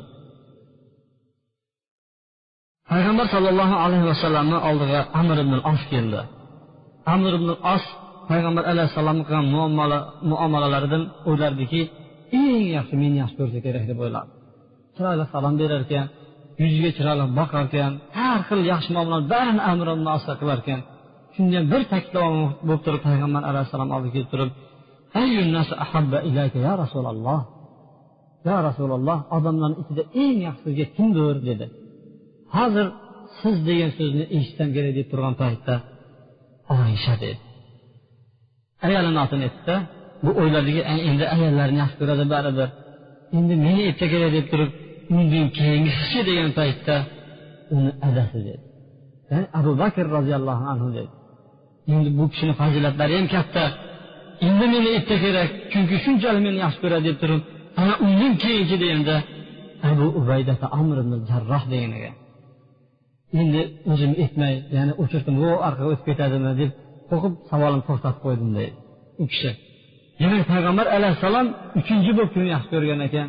Payg'ambar 2.90 3.26
sollallohu 3.34 3.76
alayhi 3.84 4.06
vasallamni 4.12 4.58
oldiga 4.68 5.00
amir 5.20 5.38
ibn 5.44 5.54
os 5.72 5.82
keldi. 5.92 6.20
Amir 7.14 7.32
ibn 7.38 7.48
os 7.74 7.84
payg'ambar 8.30 8.64
alayhissalomni 8.72 9.22
qilgan 9.28 9.46
muomalalaridan 10.30 11.02
o'ylardiki 11.28 11.80
eng 12.40 12.62
yaxshi 12.76 12.94
meni 13.02 13.16
yaxshi 13.22 13.36
ko'rsa 13.40 13.58
kerak 13.66 13.84
deb 13.90 13.98
o'yladi. 14.04 14.30
Chiroyli 14.94 15.24
salom 15.34 15.54
berar 15.60 15.80
ekan 15.86 16.06
yuziga 16.62 16.90
chiroyli 16.96 17.24
boqar 17.38 17.62
ekan 17.68 17.92
har 18.18 18.38
xil 18.48 18.60
yaxshi 18.72 18.90
muomalalarni 18.96 19.28
barini 19.34 19.62
amir 19.72 19.86
ibn 19.94 20.06
osga 20.16 20.34
qilar 20.40 20.58
ekan 20.64 20.80
shunda 21.34 21.58
bir 21.72 21.82
taklif 21.92 22.14
bo'lib 22.66 22.82
turib 22.86 23.02
payg'ambar 23.08 23.42
alayhissalom 23.50 23.90
oldiga 23.96 24.14
kelib 24.16 24.30
turib 24.34 24.50
ya 26.66 26.72
rasululloh 26.82 27.40
ya 28.48 28.56
rasululloh 28.68 29.18
odamlarni 29.36 29.76
ichida 29.82 30.02
eng 30.22 30.36
yaxshi 30.46 30.62
sizga 30.66 30.86
kimdir 30.96 31.36
dedi. 31.48 31.66
Hozir 32.56 32.86
siz 33.40 33.56
degan 33.68 33.90
so'zni 33.98 34.24
eshitsam 34.36 34.68
kerak 34.76 34.92
deb 34.98 35.06
turgan 35.12 35.34
paytda 35.42 35.74
oysha 36.76 37.14
dedi. 37.24 37.40
Ayolini 38.86 39.18
otini 39.24 39.42
aytdida 39.48 39.76
bu 40.24 40.30
o'yladiki 40.40 40.82
endi 41.10 41.24
ayollarni 41.34 41.78
yaxshi 41.82 41.96
ko'radi 42.00 42.24
baribir. 42.34 42.68
Endi 43.36 43.54
meni 43.64 43.80
aytsa 43.88 44.06
kerak 44.12 44.30
deb 44.36 44.46
turib 44.52 44.70
undan 45.16 45.46
keyingisi 45.58 46.18
degan 46.28 46.50
paytda 46.58 46.96
uni 47.76 47.90
adasi 48.08 48.38
dedi. 48.48 48.62
Ya'ni 49.30 49.46
abu 49.58 49.72
bakr 49.82 50.04
roziyallohu 50.16 50.64
anhu 50.72 50.88
dedi. 50.96 51.10
Endi 51.94 52.08
bu 52.18 52.24
kishini 52.32 52.54
fazilatlari 52.60 53.14
ham 53.18 53.26
katta. 53.36 53.64
Endi 54.46 54.66
meni 54.72 54.88
aytsa 54.96 55.16
kerak 55.24 55.50
chunki 55.72 55.96
shunchalik 56.04 56.42
meni 56.46 56.58
yaxshi 56.64 56.80
ko'radi 56.84 57.04
deb 57.08 57.16
turib 57.22 57.42
ana 57.80 57.94
undan 58.06 58.32
keyingi 58.42 58.76
deganda 58.82 59.16
abu 59.90 60.06
ubaydata 60.20 60.66
amr 60.80 60.96
ibn 61.02 61.12
jarroh 61.30 61.62
degan 61.72 61.92
ekan 61.98 62.14
endi 63.40 63.60
o'zim 63.92 64.12
aytmay 64.22 64.54
ya'ni 64.76 64.92
o'chirdim 65.02 65.36
u 65.44 65.48
orqaga 65.66 65.90
o'tib 65.92 66.04
ketadimi? 66.08 66.50
deb 66.60 66.70
qo'rqib 67.10 67.34
savolimni 67.50 67.84
to'xtatib 67.88 68.20
qo'ydim 68.26 68.50
deydi 68.58 68.76
u 69.22 69.24
kishi. 69.32 69.50
Demak 70.20 70.44
payg'ambar 70.52 70.86
alayhissalom 70.96 71.46
uchinchi 71.80 72.10
bo'lib 72.16 72.30
kimni 72.34 72.50
yaxshi 72.54 72.70
ko'rgan 72.74 73.00
ekan. 73.08 73.28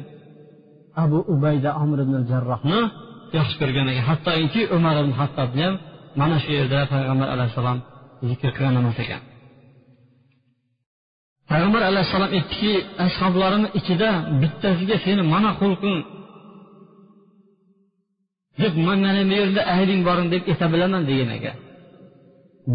Abu 1.03 1.17
ubayda 1.33 1.69
amr 1.83 1.98
ibn 2.05 2.15
jarrohni 2.31 2.79
yaxshi 3.38 3.55
ko'rgan 3.62 3.88
ekan. 3.91 4.05
Hattoki 4.10 4.62
umar 4.77 4.95
ibn 5.03 5.13
hattobni 5.19 5.63
ham 5.67 5.75
mana 6.22 6.38
shu 6.43 6.50
yerda 6.57 6.79
payg'ambar 6.93 7.27
alayhissalom 7.36 7.77
zikr 8.29 8.50
qilgan 8.55 8.75
emas 8.81 8.98
ekan. 9.05 9.22
Payg'ambar 11.50 11.81
alayhissalom 11.89 12.31
aytdiki 12.38 12.71
ashoblarimni 13.05 13.69
ichida 13.79 14.09
bittasiga 14.41 14.95
seni 15.05 15.23
mana 15.33 15.50
xulqing 15.59 16.00
deb 18.62 18.73
man 18.88 19.00
mana 19.05 19.21
bu 19.29 19.33
yerda 19.41 19.62
aybing 19.75 20.01
boring 20.07 20.27
deb 20.33 20.43
ayta 20.51 20.65
bilaman 20.73 21.03
degan 21.09 21.29
ekan 21.38 21.55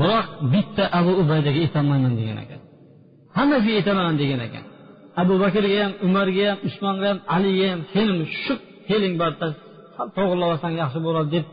biroq 0.00 0.26
bitta 0.52 0.84
abu 0.98 1.12
ubaydaga 1.22 1.58
aytolmayman 1.64 2.14
degan 2.20 2.38
ekan 2.44 2.60
hammasiga 3.36 3.76
aytaman 3.80 4.14
degan 4.22 4.40
ekan 4.46 4.64
abu 5.22 5.34
bakrga 5.42 5.78
ham 5.84 5.92
umarga 6.06 6.44
ham 6.50 6.58
usmonga 6.68 7.06
ham 7.10 7.18
aliga 7.36 7.66
ham 7.72 7.80
seni 7.92 8.12
shu 8.42 8.54
fe'ling 8.86 9.14
bor 9.20 9.32
to'g'irlab 10.16 10.48
olsang 10.54 10.74
yaxshi 10.82 10.98
bo'ladi 11.06 11.30
deb 11.34 11.44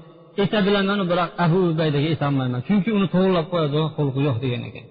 ayta 0.41 0.57
bilaman 0.67 1.00
biroq 1.12 1.31
abu 1.45 1.57
ubaydaga 1.72 2.07
aytolmayman. 2.13 2.62
Chunki 2.67 2.89
uni 2.98 3.07
to'g'irlab 3.13 3.45
qo'yadigan 3.51 3.89
xulqi 3.98 4.19
yo'q 4.27 4.38
degan 4.45 4.63
ekan 4.69 4.86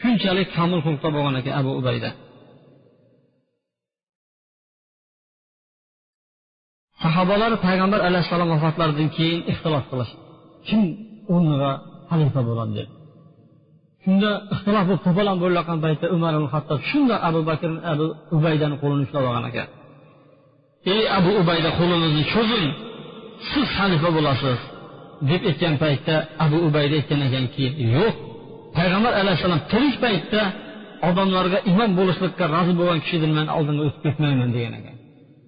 shunchalik 0.00 0.48
komil 0.56 0.80
xulqda 0.86 1.08
bo'lgan 1.14 1.34
ekan 1.40 1.54
abu 1.60 1.70
ubayda. 1.80 2.10
Sahobalar 7.02 7.52
payg'ambar 7.66 8.00
alayhissalom 8.08 8.48
vafotlaridan 8.54 9.08
keyin 9.16 9.40
ixtilof 9.52 9.84
qilish 9.90 10.12
kim 10.68 10.82
o'rniga 11.34 11.72
xalifa 12.10 12.40
bo'ladi 12.48 12.72
deb. 12.78 12.88
Shunda 14.04 14.30
ixtilof 14.54 14.84
bo'lib 14.88 15.02
to'polon 15.06 15.36
bo'layotgan 15.42 15.78
paytda 15.84 16.06
umar 16.16 16.32
ibn 16.38 16.48
hattob 16.54 16.80
shunda 16.90 17.14
abu 17.28 17.40
bakr 17.50 17.70
abu 17.92 18.06
ubaydani 18.36 18.76
qo'lini 18.82 19.02
ushlab 19.06 19.24
olgan 19.28 19.44
ekan. 19.50 19.68
Ey 20.94 21.02
abu 21.18 21.30
ubayda 21.40 21.70
qo'linizni 21.78 22.24
cho'zing. 22.32 22.66
Siz 23.50 23.66
xalifa 23.78 24.08
bo'lasiz 24.16 24.58
deb 25.30 25.42
aytgan 25.50 25.74
paytda 25.82 26.14
abu 26.44 26.56
ubayda 26.68 26.94
aytgan 27.00 27.20
ekanki 27.28 27.66
yo'q 27.96 28.16
payg'ambar 28.76 29.12
alayhissalom 29.20 29.60
tirik 29.72 29.96
paytda 30.04 30.42
odamlarga 31.08 31.58
imom 31.70 31.90
bo'lishlikka 31.98 32.44
rozi 32.54 32.72
bo'lgan 32.80 32.98
kishidan 33.04 33.32
man 33.38 33.46
oldinga 33.56 33.82
o'tib 33.88 34.00
ketmayman 34.06 34.50
degan 34.56 34.74
ekan. 34.78 34.96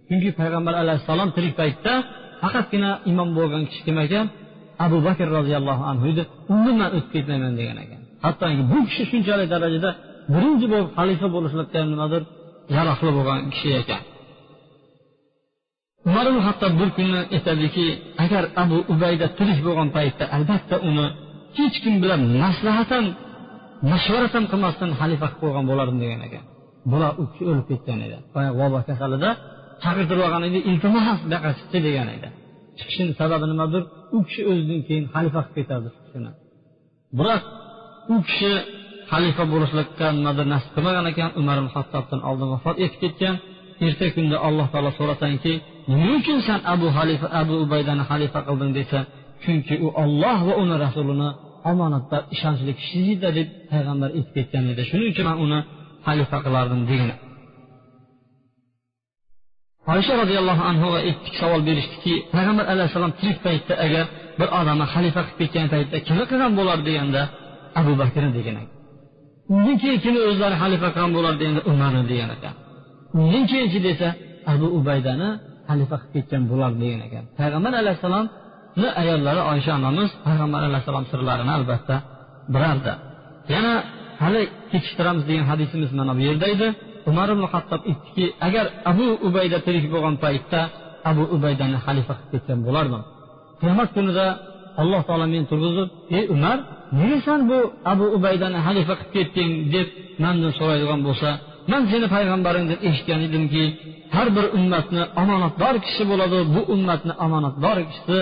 Chunki 0.09 0.31
payg'ambar 0.41 0.75
alayhissalom 0.83 1.29
tirik 1.37 1.55
paytda 1.61 1.93
faqatgina 2.43 2.91
imom 3.11 3.29
bo'lgan 3.39 3.63
kishi 3.69 3.83
kim 3.87 3.97
ekan? 4.07 4.27
Abu 4.85 4.97
bakr 5.07 5.27
roziyallohu 5.37 5.83
anhu 5.91 6.05
edi. 6.13 6.23
Undan 6.53 6.75
man 6.81 6.91
o'tib 6.97 7.11
ketmayman 7.17 7.53
degan 7.61 7.79
ekan. 7.85 8.01
Hattoki 8.25 8.63
bu 8.73 8.79
kishi 8.89 9.03
shunchalik 9.11 9.49
darajada 9.55 9.91
birinchi 10.35 10.67
bo'lib 10.73 10.89
xalifa 10.99 11.27
bo'lishlikka 11.35 11.79
nimadir 11.93 12.23
yaroqli 12.77 13.11
bo'lgan 13.17 13.39
kishi 13.55 13.71
ekan. 13.83 14.03
Umar 16.09 16.25
ibn 16.31 16.41
hattob 16.49 16.73
bir 16.81 16.89
kuni 16.97 17.21
aytadiki 17.37 17.87
agar 18.25 18.43
abu 18.63 18.77
ubayda 18.93 19.27
tirik 19.39 19.59
bo'lgan 19.67 19.89
paytda 19.97 20.25
albatta 20.37 20.77
uni 20.91 21.07
hech 21.59 21.77
kim 21.85 21.95
bilan 22.03 22.21
maslahatam 22.43 23.05
mashvarat 23.93 24.33
ham 24.37 24.45
qilmasdan 24.53 24.91
xalifa 25.01 25.27
qilib 25.29 25.41
qo'ygan 25.43 25.65
bo'lardim 25.71 25.99
degan 26.05 26.21
ekan. 26.29 26.45
Bular 26.91 27.13
u 27.21 27.23
kishi 27.31 27.45
o'lib 27.51 27.67
ketgan 27.71 27.99
edi. 28.07 28.17
Boya 28.35 28.51
vabo 28.61 28.79
kasalida 28.89 29.31
chaqirtirib 29.83 30.23
olgan 30.27 30.43
edi 30.49 30.59
iltimos 30.71 31.19
buyoqqa 31.25 31.51
chiqchi 31.59 31.79
degan 31.87 32.09
edi. 32.17 32.29
Chiqishini 32.79 33.13
sababi 33.21 33.47
nimadir? 33.53 33.83
U 34.17 34.19
kishi 34.27 34.43
o'zidan 34.51 34.81
keyin 34.89 35.05
xalifa 35.15 35.41
qilib 35.45 35.57
ketardi 35.59 35.89
shu 35.95 36.01
kishini. 36.07 36.31
Biroq 37.19 37.43
u 38.13 38.17
kishi 38.29 38.53
xalifa 39.13 39.45
bo'lishlikka 39.53 40.07
nimadir 40.19 40.47
nasib 40.55 40.71
qilmagan 40.77 41.07
ekan 41.13 41.31
umar 41.41 41.57
ibn 41.61 41.71
hattobdan 41.77 42.21
oldin 42.29 42.49
vafot 42.55 42.77
etib 42.85 43.01
ketgan. 43.05 43.35
Erta 43.87 44.07
kunda 44.17 44.37
alloh 44.49 44.67
taolo 44.73 44.91
so'rasanki 44.99 45.53
nima 45.91 46.07
uchun 46.19 46.39
san 46.49 46.61
abu 46.75 46.87
halifa 46.97 47.27
abu 47.41 47.55
ubaydani 47.65 48.05
xalifa 48.11 48.39
qilding 48.49 48.73
desa 48.79 48.99
chunki 49.43 49.75
u 49.87 49.89
olloh 50.03 50.39
va 50.49 50.55
uni 50.63 50.77
rasulini 50.85 51.29
omonatda 51.71 52.19
ishonchli 52.35 52.73
kishi 52.81 53.03
deb 53.23 53.37
payg'ambar 53.71 54.09
aytib 54.19 54.33
ketgan 54.37 54.65
edi. 54.73 54.83
Shuning 54.91 55.09
uchun 55.13 55.25
man 55.29 55.37
uni 55.45 55.59
xalifa 56.07 56.37
qilardim 56.45 56.83
degan. 56.91 57.11
Oysha 59.93 60.15
roziyallohu 60.23 60.63
anhuga 60.71 61.01
ikki 61.11 61.31
savol 61.41 61.61
berishdiki 61.69 62.15
payg'ambar 62.35 62.65
alayhissalom 62.73 63.13
tirik 63.19 63.39
paytda 63.47 63.75
agar 63.87 64.05
bir 64.39 64.49
odamni 64.59 64.87
xalifa 64.95 65.21
qilib 65.27 65.39
ketgan 65.41 65.67
paytda 65.75 65.97
kimni 66.07 66.25
qilgan 66.31 66.53
bo'lar 66.59 66.79
deganda 66.89 67.23
abu 67.81 67.93
bakrni 68.01 68.31
degan 68.39 68.57
ekan. 68.63 68.75
Undan 69.55 69.77
keyin 69.83 69.99
kimni 70.05 70.21
o'zlari 70.31 70.57
xalifa 70.63 70.89
qilgan 70.95 71.13
bo'lar 71.17 71.35
deganda 71.41 71.63
umarni 71.71 72.03
degan 72.13 72.31
ekan. 72.37 72.55
Undan 73.21 73.45
keyinchi 73.51 73.79
desa 73.89 74.09
abu 74.53 74.67
ubaydani 74.79 75.29
xalifa 75.69 75.97
qilib 76.01 76.13
ketgan 76.15 76.43
bo'lardi 76.51 76.79
degan 76.85 77.01
ekan. 77.09 77.25
Payg'ambar 77.39 77.73
alayhissalomni 78.77 78.89
ayollari 79.03 79.41
oysha 79.53 79.73
onamiz 79.79 80.11
payg'ambar 80.27 80.61
alayhissalom 80.69 81.05
sirlarini 81.13 81.53
albatta 81.59 81.95
bilardi 82.55 82.93
yana 83.55 83.75
hali 84.23 84.43
kechiktiramiz 84.73 85.25
degan 85.29 85.47
hadisimiz 85.53 85.91
mana 85.99 86.13
bu 86.19 86.21
yerda 86.29 86.47
edi. 86.55 86.69
Umar 87.11 87.29
ibn 87.35 87.45
hattob 87.53 87.81
aytdiki 87.91 88.25
agar 88.47 88.67
abu 88.91 89.07
ubayda 89.27 89.59
tirik 89.67 89.85
bo'lgan 89.95 90.15
paytda 90.25 90.61
abu 91.11 91.23
ubaydani 91.37 91.79
xalifa 91.87 92.15
qilib 92.19 92.31
ketgan 92.33 92.61
bo'lardim. 92.67 93.03
Qiyomat 93.61 93.89
kunida 93.97 94.27
alloh 94.83 95.01
taolo 95.09 95.27
meni 95.35 95.47
turg'izib 95.51 95.89
ey 96.17 96.25
umar 96.35 96.59
nega 96.99 97.19
san 97.27 97.41
bu 97.51 97.59
abu 97.93 98.05
ubaydani 98.17 98.59
xalifa 98.67 98.95
qilib 99.01 99.13
ketding? 99.17 99.51
deb 99.75 99.89
mandan 100.23 100.53
so'raydigan 100.59 101.01
bo'lsa 101.07 101.29
man 101.71 101.83
seni 101.91 102.07
payg'ambaringdan 102.15 102.79
eshitgan 102.89 103.21
edimki 103.29 103.65
har 104.17 104.29
bir 104.37 104.47
ummatni 104.59 105.03
omonatdor 105.23 105.75
kishi 105.87 106.03
bo'ladi. 106.11 106.39
Bu 106.55 106.61
ummatni 106.75 107.13
omonatdor 107.25 107.77
kishisi 107.89 108.19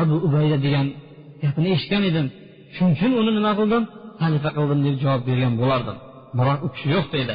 abu 0.00 0.14
ubayda 0.26 0.56
degan 0.66 0.86
gapini 1.42 1.68
eshitgan 1.74 2.02
edim. 2.10 2.26
Shuning 2.74 2.94
uchun 2.96 3.12
uni 3.20 3.30
nima 3.38 3.52
qildim? 3.58 3.82
Xalifa 4.22 4.50
qildim 4.56 4.80
deb 4.86 4.96
javob 5.02 5.22
bergan 5.28 5.54
bo'lardim. 5.60 5.96
Biroq 6.38 6.58
u 6.66 6.68
kishi 6.74 6.88
yo'q 6.96 7.06
deydi 7.14 7.34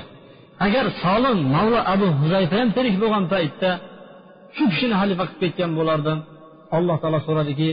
agar 0.65 0.85
solim 1.03 1.37
mavlo 1.55 1.79
abu 1.93 2.07
huzayfa 2.19 2.55
ham 2.59 2.69
tirik 2.77 2.95
bo'lgan 3.01 3.25
paytda 3.33 3.69
shu 4.55 4.63
kishini 4.71 4.95
xalifa 5.01 5.23
qilib 5.29 5.39
ketgan 5.43 5.71
bo'lardim. 5.79 6.17
Alloh 6.77 6.95
taolo 7.01 7.19
so'radiki 7.27 7.69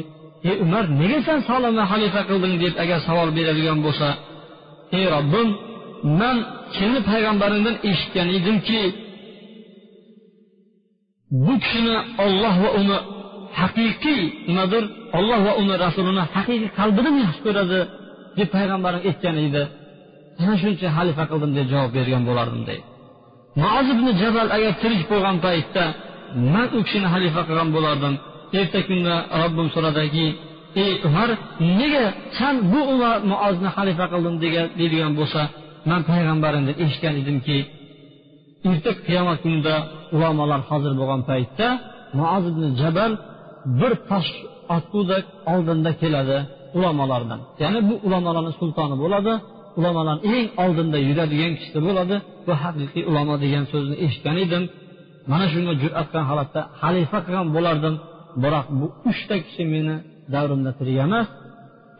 ey 0.48 0.56
umar 0.64 0.84
nega 1.00 1.18
sen 1.26 1.38
solimni 1.48 1.84
xalifa 1.92 2.20
qilding? 2.28 2.54
deb 2.62 2.74
agar 2.84 2.98
savol 3.08 3.28
beradigan 3.36 3.78
bo'lsa 3.86 4.08
ey 4.96 5.04
robbim 5.14 5.48
man 6.20 6.36
seni 6.76 6.98
payg'ambaringdan 7.10 7.76
eshitgan 7.90 8.28
edimki 8.38 8.80
bu 11.44 11.54
kishini 11.62 11.96
olloh 12.24 12.54
va 12.64 12.70
uni 12.80 12.98
haqiqiy 13.60 14.22
nimadir 14.48 14.84
olloh 15.18 15.40
va 15.46 15.52
uni 15.60 15.74
rasulini 15.84 16.24
haqiqiy 16.34 16.70
qalbidan 16.78 17.14
yaxshi 17.24 17.40
ko'radi 17.46 17.80
deb 18.38 18.48
payg'ambarim 18.56 19.00
aytgan 19.08 19.36
edi. 19.46 19.62
Ana 20.42 20.54
shuncha 20.62 20.88
xalifa 20.96 21.24
qildim 21.30 21.50
deb 21.58 21.66
javob 21.72 21.90
bergan 21.96 22.22
bo'lardim 22.28 22.62
deydi. 22.68 22.84
Muoz 23.62 23.86
ibn 23.94 24.06
jabal 24.22 24.48
agar 24.56 24.72
tirik 24.82 25.02
bo'lgan 25.12 25.36
paytda 25.46 25.84
man 26.54 26.68
u 26.76 26.78
kishini 26.86 27.08
xalifa 27.14 27.40
qilgan 27.48 27.68
bo'lardim. 27.76 28.14
Erta 28.60 28.80
kunda 28.88 29.14
robbim 29.40 29.68
so'radiki 29.74 30.26
ey 30.82 30.92
umar 31.08 31.30
nega 31.78 32.04
san 32.38 32.54
bu 32.72 32.80
umar 32.94 33.16
muozni 33.30 33.70
xalifa 33.76 34.04
qildim 34.12 34.34
degan 34.44 34.66
deydigan 34.78 35.12
bo'lsa 35.18 35.40
man 35.90 36.00
payg'ambarimdan 36.10 36.76
eshitgan 36.84 37.14
edimki 37.22 37.58
erta 38.70 38.90
qiyomat 39.06 39.38
kunida 39.44 39.74
ulamolar 40.16 40.60
hozir 40.70 40.92
bo'lgan 41.00 41.20
paytda 41.30 41.68
muoz 42.18 42.44
ibn 42.52 42.62
jabal 42.80 43.12
bir 43.80 43.92
tosh 44.10 44.30
otgudek 44.76 45.24
oldinda 45.52 45.90
keladi 46.02 46.38
ulamolardan. 46.76 47.40
Ya'ni 47.62 47.80
bu 47.88 47.94
ulamolarni 48.06 48.52
sultoni 48.60 48.96
bo'ladi. 49.02 49.32
Ulamolarni 49.78 50.22
eng 50.34 50.46
oldinda 50.64 50.98
yuradigan 51.08 51.52
kishi 51.58 51.78
bo'ladi. 51.88 52.16
Bu 52.46 52.52
haqiqiy 52.62 53.04
ulamo 53.10 53.34
degan 53.44 53.64
so'zni 53.72 53.96
eshitgan 54.04 54.36
edim. 54.44 54.62
Mana 55.30 55.46
shunga 55.52 55.72
jur'at 55.82 56.06
qilgan 56.10 56.26
holatda 56.30 56.60
xalifa 56.80 57.18
qilgan 57.26 57.48
bo'lardim. 57.56 57.94
Biroq 58.42 58.66
bu 58.80 58.86
uchta 59.10 59.36
kishi 59.46 59.62
meni 59.74 59.96
davrimda 60.34 60.70
tirik 60.78 60.98
emas 61.06 61.26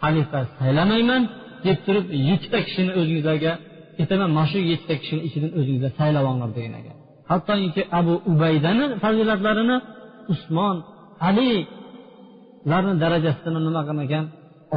xalifa 0.02 0.40
saylamayman 0.58 1.22
deb 1.66 1.78
turib 1.86 2.06
yettita 2.28 2.58
kishini 2.66 2.92
o'zingizlarga 3.00 3.52
aytaman 4.00 4.30
mana 4.36 4.48
shu 4.52 4.58
yettita 4.72 4.94
kishini 5.02 5.22
ichidan 5.28 5.50
o'zingizlar 5.58 5.92
saylab 6.00 6.24
olinglar 6.30 6.50
degan 6.58 6.74
ekan. 6.80 6.96
Hattoki 7.30 7.82
abu 8.00 8.14
ubaydani 8.32 8.84
fazilatlarini 9.02 9.76
usmon 10.32 10.76
alilarni 11.28 12.94
darajasini 13.02 13.60
nima 13.66 13.80
qilgan 13.86 13.98
ekan? 14.06 14.24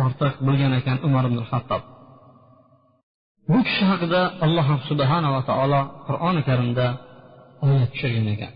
Ortiq 0.03 0.34
bilgan 0.46 0.74
ekan 0.79 0.98
umar 1.08 1.24
ibn 1.29 1.39
hattob 1.50 1.82
bu 3.51 3.60
kishi 3.67 3.84
haqida 3.91 4.22
alloh 4.46 4.67
subhanava 4.89 5.41
taolo 5.50 5.82
qur'oni 6.08 6.41
karimda 6.50 6.88
oyat 7.67 7.89
tushirgan 7.93 8.28
ekan. 8.36 8.54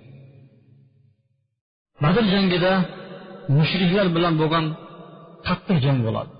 Badr 2.03 2.23
jangida 2.33 2.73
mushriklar 3.57 4.07
bilan 4.15 4.33
bo'lgan 4.41 4.65
qattiq 5.47 5.77
jang 5.85 5.99
bo'ladi. 6.05 6.31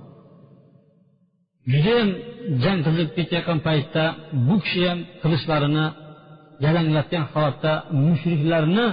Judayam 1.72 2.10
jang 2.64 2.80
qizib 2.86 3.10
ketayotgan 3.18 3.60
paytda 3.68 4.04
bu 4.48 4.56
kishi 4.64 4.82
ham 4.90 5.00
qilichlarini 5.22 5.86
yalanglatgan 6.66 7.24
holatda 7.32 7.74
mushriklarni 8.06 8.88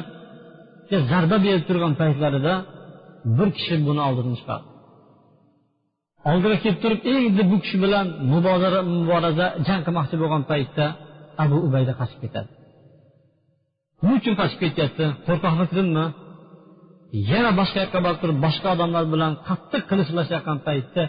zarba 1.10 1.36
berib 1.46 1.64
turgan 1.68 1.94
paytlarida 2.00 2.54
bir 3.38 3.48
kishi 3.56 3.74
buni 3.86 4.00
oldidan 4.08 4.34
chiqadi 4.40 4.64
oldiga 6.30 6.56
kelib 6.64 6.78
turib 6.84 7.00
endi 7.14 7.42
bu 7.50 7.56
kishi 7.62 7.76
bilan 7.84 8.06
mubozara 8.32 8.80
muboraza 8.94 9.46
jang 9.66 9.82
qilmoqchi 9.86 10.16
bo'lgan 10.22 10.42
paytda 10.50 10.84
abu 11.42 11.56
ubayda 11.66 11.92
qochib 12.00 12.18
ketadi. 12.24 12.50
Nima 14.00 14.14
uchun 14.20 14.34
qochib 14.40 14.58
ketyapti? 14.64 15.04
Qo'rqoqlikdanmi 15.26 16.04
yana 17.32 17.50
boshqa 17.60 17.78
yoqqa 17.84 17.98
borib 18.06 18.18
turib 18.22 18.38
boshqa 18.46 18.68
odamlar 18.74 19.04
bilan 19.14 19.32
qattiq 19.48 19.82
qilichlashyotgan 19.90 20.58
paytda 20.68 21.02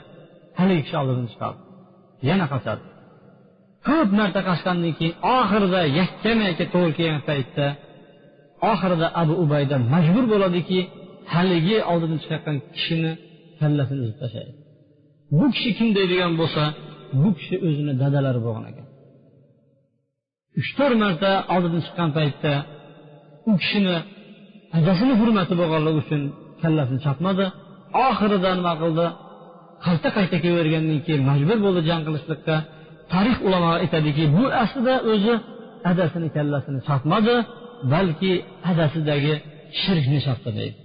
haligi 0.59 0.81
kishi 0.85 0.95
oldidan 1.01 1.27
chiqadi 1.31 1.57
yana 2.29 2.45
qochadi. 2.53 2.83
Ko'p 3.87 4.09
marta 4.19 4.41
qochgandan 4.49 4.93
keyin 4.99 5.15
oxirida 5.37 5.81
yakkama 5.99 6.43
yakka 6.49 6.65
to'g'ri 6.73 6.93
kelgan 6.99 7.23
paytda 7.29 7.65
oxirida 8.71 9.07
abu 9.21 9.33
ubayda 9.43 9.75
majbur 9.93 10.25
bo'ladiki 10.33 10.79
haligi 11.33 11.77
oldidan 11.91 12.17
chiqayotgan 12.23 12.57
kishini 12.75 13.11
kallasini 13.59 13.99
uzib 14.05 14.17
tashlaydi 14.23 14.53
bu 15.37 15.45
kishi 15.53 15.69
kim 15.77 15.89
deydigan 15.97 16.33
bo'lsa 16.41 16.63
bu 17.21 17.29
kishi 17.37 17.55
o'zini 17.67 17.93
dadalari 18.01 18.39
bo'lgan 18.45 18.65
ekan. 18.71 18.87
Uch 20.59 20.69
to'rt 20.77 20.95
marta 21.03 21.31
oldidan 21.53 21.81
chiqqan 21.85 22.09
paytda 22.17 22.53
u 23.49 23.51
kishini 23.61 23.95
adasini 24.77 25.13
hurmati 25.19 25.53
bo'lganligi 25.61 25.97
uchun 26.03 26.21
kallasini 26.61 26.99
chopmadi 27.05 27.45
oxirida 28.07 28.49
nima 28.59 28.73
qildi? 28.81 29.05
Qayta 29.85 30.09
qayta 30.17 30.37
kelavergandan 30.43 30.99
keyin 31.05 31.23
majbur 31.29 31.57
bo'ldi 31.65 31.81
jang 31.89 32.01
qilishlikka. 32.07 32.55
Tarix 33.13 33.37
ulamolar 33.47 33.77
aytadiki 33.83 34.23
bu 34.35 34.43
aslida 34.63 34.95
o'zi 35.11 35.33
adasini 35.91 36.27
kallasini 36.35 36.79
chopmadi 36.87 37.35
balki 37.92 38.32
adasidagi 38.70 39.34
shirkni 39.82 40.18
chopdi 40.26 40.50
deydi 40.58 40.76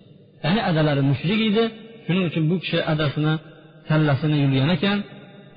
ya'ni 0.43 0.61
adalari 0.69 1.01
mushrik 1.11 1.41
edi 1.49 1.63
shuning 2.05 2.25
uchun 2.29 2.43
bu 2.51 2.55
kishi 2.63 2.79
adasini 2.93 3.33
kallasini 3.89 4.37
yulgan 4.43 4.69
ekan 4.77 4.97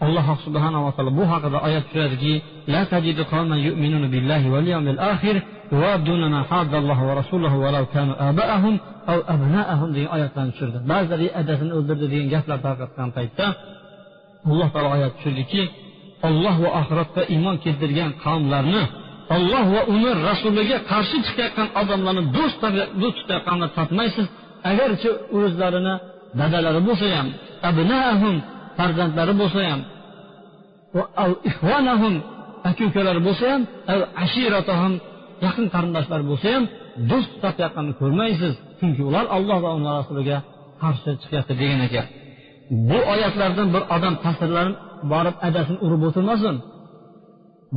alloh 0.04 0.26
subhanava 0.46 0.90
taolo 0.96 1.10
bu 1.18 1.24
haqida 1.32 1.58
oyat 1.66 1.84
tushiradiki 1.88 2.34
لا 2.68 2.84
تجد 2.84 3.20
قوما 3.20 3.56
يؤمنون 3.56 4.10
بالله 4.10 4.50
واليوم 4.50 4.88
الآخر 4.88 5.42
يوادون 5.72 6.30
من 6.30 6.42
حاد 6.44 6.74
الله 6.74 6.98
ورسوله 7.08 7.56
ولو 7.56 7.86
كانوا 7.86 8.30
آباءهم 8.30 8.74
أو 9.08 9.18
أبناءهم 9.34 9.88
degan 9.94 10.10
oyatlarni 10.14 10.52
tushirdi 10.52 10.78
ba'zilar 10.92 11.20
adasini 11.40 11.72
o'ldirdi 11.78 12.06
degan 12.12 12.28
gaplar 12.34 12.58
tarqatgan 12.66 13.08
paytda 13.16 13.46
alloh 14.50 14.68
taolo 14.74 14.88
oyat 14.96 15.12
tushirdiki 15.16 15.62
olloh 16.28 16.54
va 16.64 16.70
oxiratga 16.80 17.22
iymon 17.34 17.56
keltirgan 17.64 18.10
qavmlarni 18.24 18.82
olloh 19.35 19.65
va 19.75 19.81
uni 19.93 20.11
rasuliga 20.29 20.77
qarshi 20.91 21.17
chiqayotgan 21.27 21.67
odamlarni 21.81 22.23
do'st 22.35 22.55
tutayotganini 23.19 23.67
topmaysiz 23.77 24.27
agarchi 24.71 25.09
o'zlarini 25.37 25.93
dadalari 26.39 26.81
bo'lsa 26.87 27.05
ham 27.17 27.27
abnahum 27.69 28.35
farzandlari 28.77 29.33
bo'lsa 29.41 29.61
ham 29.69 29.81
aka 32.69 32.81
ukalari 32.89 33.21
bo'lsa 33.27 33.45
ham 33.51 33.61
ashiratahum 34.23 34.93
yaqin 35.45 35.65
qarindoshlar 35.73 36.21
bo'lsa 36.29 36.47
ham 36.55 36.63
do'st 37.09 37.29
tutayotganini 37.33 37.93
ko'rmaysiz. 38.01 38.53
Chunki 38.79 39.01
ular 39.09 39.25
alloh 39.37 39.57
va 39.65 39.69
uni 39.77 39.89
rasuliga 39.99 40.37
qarshi 40.81 41.11
chiqyapti 41.21 41.53
degan 41.61 41.79
ekan. 41.87 42.05
Bu 42.89 42.97
oyatlardan 43.13 43.67
bir 43.75 43.83
odam 43.95 44.15
ta'sirlanib 44.23 44.75
borib 45.13 45.35
adasini 45.47 45.77
urib 45.85 46.01
o'tirmasin. 46.07 46.55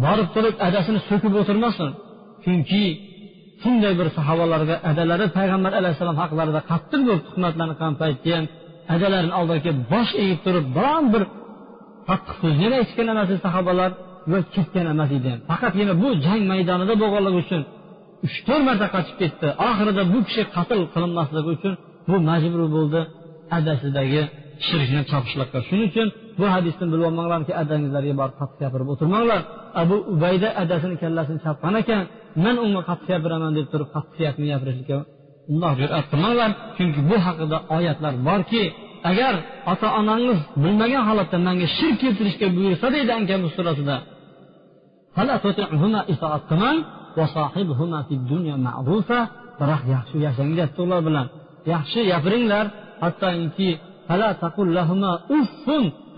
Borib 0.04 0.28
turib 0.34 0.54
adasini 0.68 1.00
so'kib 1.08 1.32
o'tirmasin. 1.40 1.88
Chunki 2.44 2.84
shunday 3.62 3.92
bir 4.00 4.08
sahobalarga 4.18 4.76
adalari 4.90 5.26
payg'ambar 5.38 5.72
alayhissalom 5.80 6.16
haqlarida 6.22 6.60
qattiq 6.70 7.00
bir 7.08 7.16
tuhmatlarni 7.26 7.74
qilgan 7.78 7.94
paytda 8.02 8.30
ham 8.36 8.44
adalarini 8.94 9.34
oldiga 9.40 9.60
kelib 9.66 9.82
bosh 9.92 10.10
egib 10.22 10.38
turib 10.46 10.66
biron 10.76 11.04
bir 11.14 11.22
qattiq 12.08 12.36
so'zni 12.42 12.64
ham 12.66 12.74
aytishgan 12.78 13.06
emas 13.14 13.28
edi 13.32 13.40
sahobalar 13.46 13.90
va 14.32 14.38
ketgan 14.54 14.86
emas 14.94 15.10
edi. 15.18 15.32
Faqatgina 15.50 15.92
bu 16.02 16.08
jang 16.26 16.42
maydonida 16.52 16.94
bo'lganligi 17.02 17.38
uchun 17.44 17.62
uch 18.26 18.36
to'rt 18.46 18.62
marta 18.68 18.86
qochib 18.94 19.16
ketdi. 19.22 19.48
Oxirida 19.68 20.02
bu 20.12 20.18
kishi 20.26 20.42
qatl 20.56 20.80
qilinmasligi 20.94 21.50
uchun 21.56 21.74
bu 22.08 22.16
majbur 22.30 22.62
bo'ldi 22.76 23.00
adasidagi 23.58 24.22
shirkni 24.66 25.02
chopishlikqa 25.10 25.58
shuning 25.68 25.88
uchun 25.92 26.08
bu 26.38 26.44
hadisni 26.54 26.84
bilib 26.92 27.04
olmanglarki 27.10 27.52
adangizlarga 27.62 28.14
borib 28.20 28.36
qattiq 28.40 28.58
gapirib 28.64 28.88
o'tirmanglar. 28.92 29.40
Abu 29.82 29.96
ubayda 30.14 30.48
adasini 30.62 30.96
kallasini 31.02 31.40
chopgan 31.44 31.74
ekan 31.82 32.02
man 32.44 32.56
unga 32.64 32.80
qattiq 32.88 33.08
gapiraman 33.12 33.52
deb 33.58 33.66
turib 33.72 33.88
qattiq 33.94 34.18
gapni 34.26 34.46
gapirishlikka 34.52 34.98
undoq 35.52 35.74
jur'at 35.80 36.04
qilmanglar 36.10 36.50
chunki 36.76 37.00
bu 37.10 37.16
haqida 37.26 37.58
oyatlar 37.76 38.14
borki 38.28 38.62
agar 39.10 39.34
ota 39.72 39.88
onangiz 40.00 40.38
bilmagan 40.62 41.02
holatda 41.08 41.38
manga 41.46 41.66
shirk 41.76 41.96
keltirishga 42.02 42.46
buyursa 42.56 42.86
deydi 42.94 43.12
ankabut 43.18 43.52
surasida 43.56 43.96
biroq 49.60 49.82
yaxshi 49.94 50.16
yashang 50.26 50.50
ular 50.84 51.00
bilan. 51.08 51.26
Yaxshi 51.72 52.00
gapiringlar 52.10 52.66
hattoki 53.02 53.70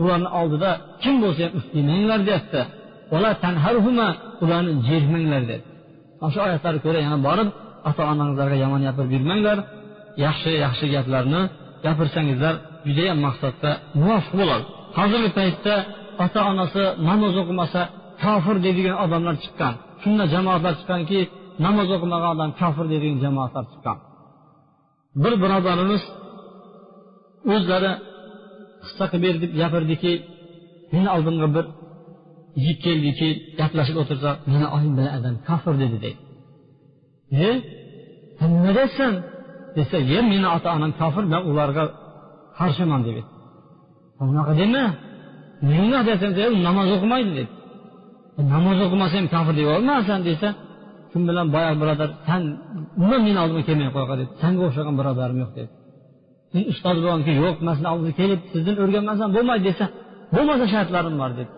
ularni 0.03 0.31
oldida 0.41 0.71
kim 1.03 1.15
bo'lsa 1.23 1.43
ham 1.47 1.53
uf 1.59 1.67
demanglar 1.75 2.21
deyapti 2.29 2.61
ularni 4.45 4.73
jermanglar 4.89 5.43
dedi 5.51 5.65
mana 6.23 6.31
shu 6.35 6.39
oyatlarga 6.47 6.81
ko'ra 6.87 6.99
yana 7.07 7.19
borib 7.29 7.49
ota 7.89 8.03
onangizlarga 8.13 8.57
yomon 8.65 8.81
gapirib 8.87 9.13
yurmanglar. 9.17 9.59
Yaxshi 10.25 10.51
yaxshi 10.65 10.87
gaplarni 10.95 11.41
gapirsangizlar 11.85 12.55
judayam 12.87 13.19
maqsadga 13.27 13.71
muvofiq 14.01 14.35
bo'ladi. 14.41 14.65
Hozirgi 14.99 15.31
paytda 15.39 15.75
ota 16.25 16.41
onasi 16.51 16.83
namoz 17.09 17.35
o'qimasa 17.43 17.81
kofir 18.23 18.57
deydigan 18.65 18.97
odamlar 19.05 19.35
chiqqan. 19.45 19.75
Shunday 20.03 20.27
jamoatlar 20.35 20.73
chiqqanki 20.79 21.19
namoz 21.65 21.89
o'qimagan 21.97 22.31
odam 22.35 22.51
kofir 22.61 22.87
deydigan 22.93 23.19
jamoatlar 23.25 23.65
chiqqan. 23.73 23.97
Bir 25.23 25.35
birodarimiz 25.43 26.03
o'zlari 27.55 27.93
qissa 28.83 29.05
qilib 29.13 29.37
deb 29.43 29.53
gapirdiki 29.61 30.13
meni 30.95 31.09
oldimga 31.17 31.49
bir 31.57 31.65
yigit 32.57 32.79
keldiki 32.87 33.29
gaplashib 33.61 33.97
o'tirsak 34.03 34.37
meni 34.53 34.67
oyim 34.77 34.93
bilan 34.99 35.13
adam 35.19 35.35
kofir 35.49 35.75
dedi 35.83 35.97
deydi 36.05 36.21
e 37.47 37.51
sen 38.39 38.49
nima 38.55 38.71
deyapsan 38.79 39.13
desa 39.77 39.97
ye 40.11 40.19
meni 40.33 40.49
ota 40.57 40.69
onam 40.77 40.93
kofir 41.01 41.25
man 41.33 41.43
ularga 41.51 41.85
qarshiman 42.59 43.01
deb 43.07 43.17
unaqa 44.31 44.53
dema 44.61 44.85
nima 45.71 45.99
desam 46.09 46.31
namoz 46.67 46.89
o'qimaydi 46.97 47.33
dedi. 47.39 47.51
Namoz 48.55 48.79
o'qimasa 48.87 49.15
ham 49.19 49.27
kofir 49.35 49.55
deb 49.59 49.69
olmasan 49.77 50.21
desa 50.29 50.49
shu 51.11 51.19
bilan 51.29 51.47
boyagi 51.55 51.77
birodar 51.83 52.11
san 52.29 52.43
nima 53.03 53.17
meni 53.27 53.39
oldimga 53.43 53.63
kelmay 53.69 53.91
qo'yaqa 53.95 54.15
dedi. 54.21 54.31
Sanga 54.43 54.63
o'xshagan 54.69 54.95
birodarim 55.01 55.39
yo'q 55.43 55.53
dedi. 55.59 55.71
Men 56.53 56.63
ustoz 56.73 56.97
bo'lganki 57.05 57.33
yo'q 57.45 57.57
man 57.67 57.75
sizni 57.77 57.89
oldingizga 57.93 58.17
kelib 58.21 58.41
sizdan 58.53 58.77
o'rganmasam 58.83 59.29
bo'lmaydi 59.37 59.65
desa 59.71 59.85
bo'lmasa 60.35 60.65
shartlarim 60.75 61.17
bor 61.23 61.33
dedi 61.41 61.51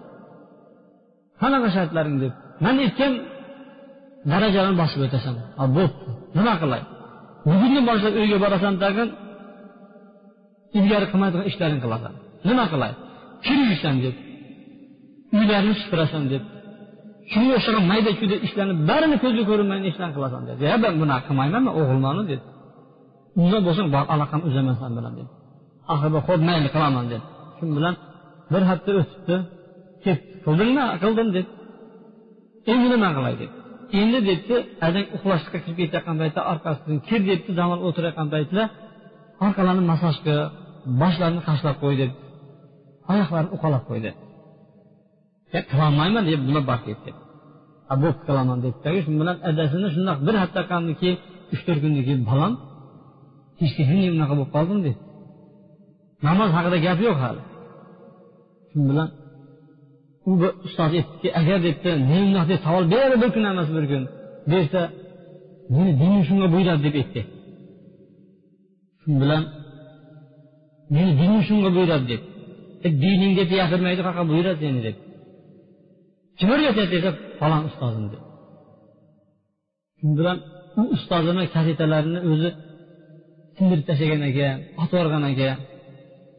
qanaqa 1.43 1.69
shartlaring 1.77 2.17
deb. 2.25 2.33
Man 2.65 2.77
aytgan 2.85 3.13
darajalarni 4.33 4.77
bosib 4.83 5.01
o'tasan. 5.07 5.35
Bo'pti 5.77 6.11
nima 6.39 6.55
qilay? 6.63 6.83
Bugundan 7.51 7.85
boshlab 7.91 8.15
uyga 8.21 8.37
borasan 8.45 8.75
tag'in 8.85 9.09
ilgari 10.79 11.07
qilmaydigan 11.13 11.45
ishlaringni 11.51 11.81
qilasan. 11.85 12.13
Nima 12.49 12.65
qilay? 12.73 12.93
Kir 13.47 13.59
yuvsan 13.71 13.97
deb 14.05 14.15
uylarni 15.39 15.73
supurasan 15.83 16.25
deb 16.33 16.43
shunga 17.33 17.53
o'xshagan 17.59 17.85
mayda 17.93 18.11
chuyda 18.19 18.37
ishlarni 18.47 18.75
barini 18.91 19.17
ko'zga 19.25 19.43
ko'rinmaydigan 19.51 19.91
ishlarni 19.93 20.15
qilasan 20.17 20.43
dedi 20.49 20.61
ya 20.71 20.77
man 20.83 20.93
bunaqa 21.03 21.23
qilmayman 21.29 21.63
man 21.67 21.75
o'g'ilmanu 21.81 22.23
dedi 22.31 22.45
undan 23.43 23.61
bo'lsang 23.67 23.89
bor 23.95 24.05
aloqam 24.15 24.41
uzaman 24.49 24.75
san 24.81 24.91
bilan 24.99 25.13
dedi 25.19 25.31
axir 25.93 26.11
ho'p 26.29 26.41
mayli 26.49 26.69
qilaman 26.75 27.05
dedi 27.13 27.25
shu 27.59 27.65
bilan? 27.79 27.95
Bir 28.53 28.63
hafta 28.71 28.91
o'tibdi. 29.01 29.37
кеп 30.05 30.25
қылдың 30.45 30.75
ба 30.77 30.87
қылдым 31.03 31.33
деді 31.33 31.51
енді 32.67 32.89
мына 32.97 33.13
қылай 33.17 33.37
деді 33.39 33.53
енді 34.01 34.21
депті 34.27 34.61
әжең 34.81 35.15
ұқылаштыққа 35.19 35.63
кіріп 35.65 35.77
кетіп 35.77 35.95
жатқан 35.99 36.23
айтты 36.27 36.41
арқасын 36.41 37.01
кер 37.09 37.25
депті 37.25 37.57
жаңылып 37.59 37.89
отырып 37.91 38.11
жатқанды 38.13 38.39
айтты 38.41 38.55
да 38.61 38.69
арқаларын 39.41 39.87
массаж 39.87 40.21
қыл 40.25 41.41
қашылап 41.49 41.81
қой 41.81 41.97
деді 41.97 42.15
аяқтарын 43.09 43.53
уқалап 43.53 43.87
қойды 43.89 44.13
деді 44.13 45.59
е 45.59 45.63
қыла 45.71 45.89
алмаймын 45.91 46.25
деп 46.25 46.41
бұлар 46.41 46.65
барып 46.65 46.85
кетті 46.85 47.17
а 47.89 47.97
болды 47.97 48.19
қыла 48.27 48.41
алмаймын 48.43 48.63
деді 48.63 48.77
дағы 48.85 49.91
шұндақ 49.97 50.25
бір 50.25 50.41
аптақаннан 50.45 50.97
кейін 51.01 51.19
үш 51.53 51.65
төрт 51.67 51.83
күннен 51.83 52.05
кейін 52.05 52.25
балам 52.25 52.59
кешке 53.59 53.85
сен 53.85 54.01
мынақа 54.15 54.37
болып 54.37 54.55
қалдың 54.55 54.83
деді 54.83 54.99
намаз 56.23 56.55
хақында 56.57 56.81
гәп 56.87 57.05
жоқ 57.05 57.23
әлі 57.29 57.45
шын 58.73 58.89
білемін 58.89 59.13
u 60.31 60.33
ustoz 60.67 60.91
aytdiki 60.99 61.29
agar 61.41 61.59
debdi 61.67 61.91
men 62.11 62.21
undoq 62.29 62.47
deb 62.51 62.61
savol 62.67 62.85
beradi 62.93 63.17
bir 63.23 63.31
kun 63.35 63.45
emas 63.53 63.69
bir 63.77 63.85
kun 63.91 64.03
bersa 64.51 64.81
meni 65.75 65.93
dinim 66.01 66.23
shunga 66.29 66.47
buyuradi 66.55 66.83
deb 66.87 66.95
aytdi. 67.01 67.21
Shu 69.01 69.11
bilan 69.23 69.43
meni 70.95 71.13
dinim 71.21 71.43
shunga 71.49 71.71
buyuradi 71.77 72.07
deb 72.13 72.23
e, 72.85 72.87
diningga 73.03 73.45
gapirmaydi 73.53 74.03
faqat 74.09 74.27
buyuradi 74.33 74.59
seni 74.65 74.81
deb. 74.87 74.97
Kim 76.39 76.49
o'rgatyapti 76.55 76.95
desa 76.97 77.11
falon 77.41 77.63
ustozim 77.69 78.07
deb. 78.13 78.23
Shu 79.99 80.07
bilan 80.19 80.37
u 80.81 80.83
ustozini 80.97 81.45
kasetalarini 81.55 82.21
o'zi 82.31 82.51
sindirib 83.57 83.85
tashlagan 83.89 84.23
ekan 84.31 84.57
otib 84.83 84.95
yuborgan 84.99 85.25
ekan. 85.33 85.59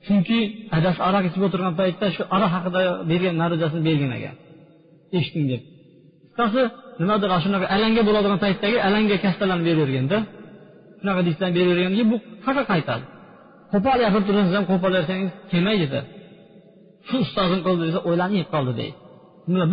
Chunki 0.07 0.39
adasi 0.77 0.99
aroq 1.07 1.23
ichib 1.29 1.41
o'tirgan 1.47 1.73
paytda 1.81 2.05
shu 2.15 2.21
aroq 2.35 2.51
haqida 2.55 2.79
bergan 3.11 3.35
ma'ruzasini 3.41 3.81
bergan 3.89 4.11
ekan. 4.17 4.35
Eshitdim 5.17 5.45
deb. 5.51 5.61
Qisqasi 6.25 6.61
nimadir 7.01 7.29
shunaqa 7.45 7.65
alanga 7.75 8.01
bo'ladigan 8.07 8.39
paytdagi 8.45 8.77
alanga 8.87 9.15
kastalarni 9.25 9.63
beraverganda 9.69 10.17
shunaqa 10.99 11.19
idishlarni 11.23 11.55
beraverganki 11.59 12.03
bu 12.11 12.15
faqat 12.45 12.65
qaytadi? 12.71 13.03
Qo'pol 13.71 13.97
gapirib 14.03 14.25
tursangiz 14.27 14.53
ham 14.57 14.65
qo'pol 14.71 14.91
bersangiz 14.97 15.31
kelmaydi 15.51 15.99
shu 17.07 17.15
ustozim 17.25 17.59
qildi 17.65 17.83
desa 17.87 17.99
o'ylanib 18.09 18.47
qoldi 18.53 18.73
deydi. 18.79 18.95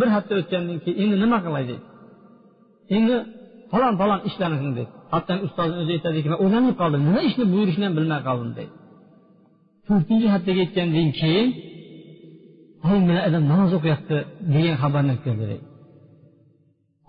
Bir 0.01 0.09
hafta 0.15 0.33
o'tgandan 0.41 0.77
keyin 0.83 0.99
endi 1.03 1.15
nima 1.23 1.37
qilay 1.45 1.63
deydi. 1.69 1.83
Endi 2.97 3.15
falon 3.71 3.93
falon 4.01 4.19
ishlarni 4.29 4.57
qil 4.61 4.71
dedi 4.79 4.89
hatto 5.13 5.33
ustozim 5.47 5.77
o'zi 5.81 5.91
aytadiki 5.97 6.27
man 6.31 6.39
o'ylanib 6.43 6.75
qoldim. 6.81 7.01
Nima 7.07 7.21
ishni 7.29 7.43
buyurishni 7.53 7.83
ham 7.87 7.93
bilmay 7.99 8.21
qoldim 8.29 8.51
deydi. 8.59 8.73
To'rtinchi 9.87 10.27
haftaga 10.33 10.59
yetgandan 10.63 11.09
keyin 11.19 11.47
oyim 12.87 13.03
bilan 13.09 13.23
adam 13.29 13.43
namoz 13.51 13.71
o'qiyapti 13.77 14.17
degan 14.53 14.75
xabarni 14.81 15.09
olib 15.13 15.23
keldi 15.27 15.45
deydi 15.51 15.65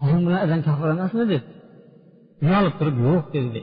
oyim 0.05 0.23
bilan 0.27 0.41
adam 0.47 0.61
kafir 0.67 0.87
emasmi? 0.95 1.25
deb 1.33 1.43
uyalib 2.45 2.75
turib 2.79 2.97
yo'q 3.07 3.25
dedi. 3.35 3.51
Deydi 3.55 3.63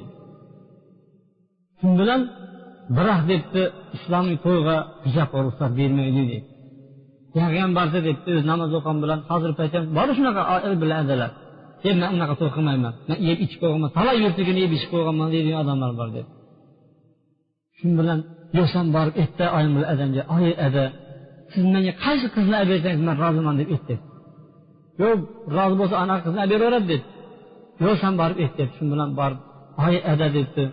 shu 1.80 1.88
bilan? 2.00 2.22
Biroq 2.98 3.22
debdi. 3.32 3.62
Islomiy 3.98 4.38
to'yga 4.46 4.76
hijobga 5.06 5.40
ruxsat 5.46 5.72
bermaydi 5.80 6.14
deydi 6.20 6.38
payg'ambarda 7.36 8.00
debdi. 8.08 8.28
O'zi 8.38 8.46
namoz 8.52 8.72
o'qigan 8.78 8.98
bilan 9.04 9.20
hozirgi 9.32 9.56
paytda 9.62 9.80
bor 9.98 10.08
shunaqa 10.18 10.42
bilan 10.84 10.98
adalar. 11.06 11.32
E 11.88 11.90
man 12.02 12.10
unaqa 12.16 12.34
to'y 12.40 12.52
qilmayman 12.56 12.94
man 13.10 13.18
yeb 13.30 13.38
ichib 13.46 13.60
qo'yganman. 13.62 13.90
Talay 13.98 14.16
yurtigini 14.24 14.60
yeb 14.66 14.72
ichib 14.78 14.90
qo'yganman 14.94 15.28
deydigan 15.34 15.60
odamlar 15.64 15.92
bor 16.00 16.10
deb 16.18 16.26
shu 17.78 17.86
bilan 18.00 18.20
yo'san 18.58 18.86
borib 18.96 19.16
aytdi 19.24 19.46
oyim 19.58 19.74
adamga 19.94 20.22
oy 20.36 20.48
ada 20.68 20.84
siz 21.54 21.64
menga 21.74 21.94
qaysi 22.04 22.28
qizni 22.36 22.56
olib 22.62 22.70
bersangiz 22.74 23.02
man 23.08 23.16
roziman 23.24 23.56
deb 23.62 23.70
aytdi 23.76 23.96
yo'q 25.02 25.20
rozi 25.58 25.76
bo'lsa 25.82 25.96
anaqa 26.04 26.22
qizni 26.26 26.40
olib 26.44 26.54
beraveradi 26.54 26.88
dedi 26.92 27.06
yo'q 27.84 27.96
san 28.04 28.14
borib 28.22 28.38
ayt 28.44 28.54
deb 28.60 28.70
shu 28.78 28.84
bilan 28.94 29.10
borib 29.20 29.40
oy 29.86 29.96
ada 30.12 30.28
debdi. 30.38 30.64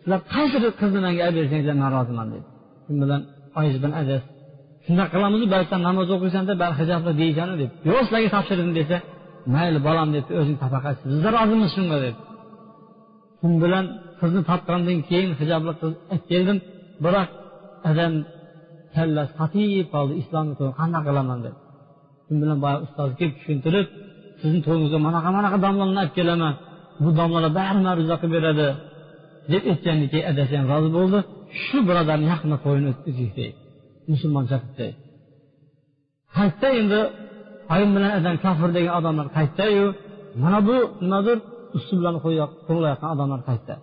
Sizlar 0.00 0.20
qaysi 0.34 0.56
qizni 0.80 1.00
menga 1.06 1.22
olib 1.28 1.36
bersangizlar 1.40 1.76
man 1.82 1.90
roziman 1.96 2.26
dedi 2.34 2.46
shu 2.84 2.92
bilan 3.02 3.20
oyiz 3.60 3.76
bilan 3.82 3.94
adasi 4.02 4.26
shunday 4.84 5.06
qilamizu 5.14 5.46
balki 5.54 5.76
namoz 5.88 6.08
o'qiysanda 6.16 6.52
bari 6.62 6.74
hijobli 6.80 7.12
deysanu 7.22 7.54
deb. 7.62 7.70
Yo'q 7.88 8.00
sizlarga 8.06 8.28
topshirdim 8.36 8.70
desa 8.78 8.96
mayli 9.54 9.80
bolam 9.88 10.08
debdi 10.16 10.32
o'zing 10.40 10.56
topaqaysiz 10.62 11.04
biz 11.12 11.24
rozimiz 11.36 11.70
shunga 11.76 11.98
deb. 12.06 12.16
Shu 13.40 13.46
bilan 13.64 13.84
qizni 14.20 14.42
topgandan 14.50 14.98
keyin 15.08 15.30
hijobli 15.40 15.72
qiz 15.80 15.92
olib 16.12 16.24
keldim 16.32 16.58
biroq 17.04 17.28
adam 17.90 18.12
kallasi 18.94 19.32
qatiyib 19.40 19.86
qoldi 19.94 20.12
islomga 20.22 20.54
to'y 20.60 20.72
qanday 20.80 21.02
qilaman 21.08 21.38
deb. 21.46 21.54
Shu 22.24 22.32
bilan 22.42 22.58
boyagi 22.64 22.82
ustoz 22.86 23.10
kelib 23.18 23.34
tushuntirib 23.38 23.86
sizni 24.40 24.60
to'yingizga 24.66 24.98
manaqa 25.06 25.28
manaqa 25.38 25.56
domlalarni 25.64 26.00
olib 26.02 26.14
kelaman. 26.18 26.54
Bu 27.02 27.10
domlalar 27.20 27.52
barini 27.58 27.82
ma'ruza 27.88 28.16
qilib 28.20 28.34
beradi 28.36 28.68
deb 29.52 29.62
aytgandan 29.72 30.08
keyin 30.12 30.26
adasi 30.32 30.52
ham 30.58 30.66
rozi 30.72 30.90
bo'ldi. 30.98 31.18
Shu 31.62 31.78
birodarni 31.88 32.26
yaqinda 32.32 32.56
to'yini 32.64 32.86
o'tkazdik 32.92 33.30
deydi 33.38 33.56
musulmoncha 34.12 34.56
qilib 34.62 34.96
qaytda 36.36 36.68
endi 36.80 37.00
oyim 37.74 37.90
bilan 37.96 38.12
adam 38.18 38.36
kofir 38.44 38.70
degan 38.76 38.92
odamlar 39.00 39.26
qaytdayu 39.36 39.86
mana 40.42 40.58
bu 40.68 40.76
nimadir 41.04 41.38
uslublarni 41.76 42.20
qo'llayotgan 42.68 43.10
odamlar 43.14 43.40
qaytda. 43.48 43.74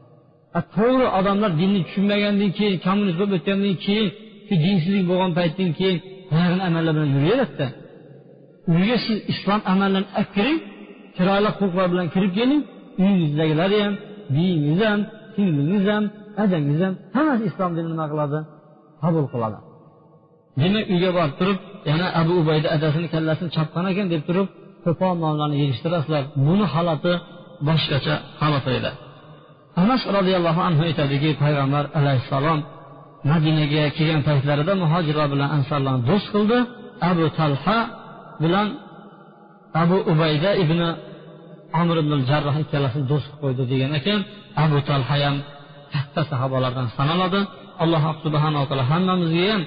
To'g'ri 0.75 1.07
odamlar 1.19 1.51
dinni 1.61 1.79
tushunmagandan 1.87 2.51
keyin 2.57 2.75
kommunist 2.85 3.17
bo'lib 3.19 3.33
o'tgandan 3.37 3.75
keyin 3.85 4.07
shu 4.47 4.53
dinsizlik 4.65 5.05
bo'lgan 5.11 5.31
paytdan 5.39 5.71
keyin 5.79 5.97
buyog'ini 6.31 6.63
amallar 6.69 6.93
bilan 6.97 7.09
yuraveradida 7.15 7.67
uyga 8.73 8.97
siz 9.05 9.17
islom 9.33 9.61
amallarini 9.71 10.09
olib 10.19 10.29
kiring 10.35 10.59
chiroyli 11.17 11.49
xulqlar 11.59 11.87
bilan 11.93 12.07
kirib 12.15 12.31
keling 12.39 12.61
uyingizdagilar 13.01 13.69
ham 13.83 13.93
biyingiz 14.35 14.79
ham 14.89 14.99
singlingiz 15.35 15.85
ham 15.93 16.03
adangiz 16.43 16.79
ham 16.85 16.93
hammasi 17.15 17.43
islom 17.49 17.71
dinini 17.77 17.91
nima 17.93 18.05
qiladi? 18.11 18.39
Qabul 19.03 19.25
qiladi. 19.33 19.57
Demak 20.61 20.85
uyga 20.93 21.09
borib 21.17 21.33
turib 21.39 21.57
yana 21.89 22.07
abu 22.21 22.33
ubayda 22.41 22.67
adasini 22.75 23.07
kallasini 23.13 23.49
chopgan 23.55 23.85
ekan 23.91 24.07
deb 24.13 24.21
turib 24.29 24.47
qo'pol 24.85 25.13
nonlarni 25.23 25.57
yig'ishtirasizlar. 25.61 26.23
Buni 26.47 26.65
holati 26.73 27.13
boshqacha 27.67 28.15
holat 28.41 28.65
edi. 28.77 28.91
Anas 29.81 30.01
roziyallohu 30.17 30.61
anhu 30.67 30.81
aytadiki 30.87 31.29
payg'ambar 31.43 31.83
alayhissalom 31.99 32.59
madinaga 33.31 33.83
kelgan 33.97 34.21
paytlarida 34.29 34.73
muhojirlar 34.83 35.27
bilan 35.33 35.49
ansorlarni 35.57 36.03
do'st 36.09 36.27
qildi. 36.33 36.57
Abu 37.09 37.25
talha 37.39 37.77
bilan 38.43 38.67
abu 39.81 39.97
ubayda 40.11 40.49
ibn 40.63 40.79
amr 41.81 41.95
ibn 42.03 42.13
jarroh 42.29 42.55
ikkalasini 42.63 43.05
do'st 43.11 43.27
qilib 43.29 43.39
qo'ydi 43.41 43.63
degan 43.71 43.91
ekan. 43.99 44.19
Abu 44.63 44.77
talha 44.89 45.15
ham 45.23 45.35
katta 45.93 46.21
sahobalardan 46.31 46.87
sanaladi. 46.97 47.41
Alloh 47.83 48.03
subhanaa 48.25 48.63
taolo 48.69 48.83
hammamizga 48.91 49.43
ham 49.51 49.61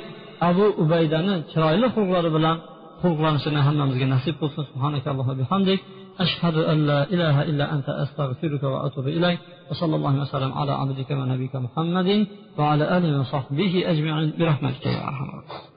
abu 0.48 0.64
ubaydani 0.82 1.34
chiroyli 1.50 1.86
xulqlari 1.94 2.30
bilan 2.36 2.56
xulqlanishini 3.02 3.60
hammamizga 3.66 4.06
nasib 4.14 4.34
qilsin. 4.40 4.62
Subhanakallohu 4.70 5.32
bihamdik. 5.40 5.80
أشهد 6.20 6.56
أن 6.72 6.86
لا 6.86 7.00
إله 7.14 7.42
إلا 7.42 7.74
أنت 7.74 7.88
أستغفرك 7.88 8.62
وأتوب 8.62 9.06
إليك 9.08 9.38
وصلى 9.70 9.96
الله 9.96 10.14
وسلم 10.20 10.52
على 10.52 10.72
عبدك 10.72 11.10
ونبيك 11.10 11.56
محمد 11.56 12.26
وعلى 12.58 12.84
آله 12.98 13.20
وصحبه 13.20 13.72
أجمعين 13.92 14.32
برحمتك 14.38 14.86
يا 14.86 15.08
أرحم 15.08 15.24
الراحمين. 15.24 15.69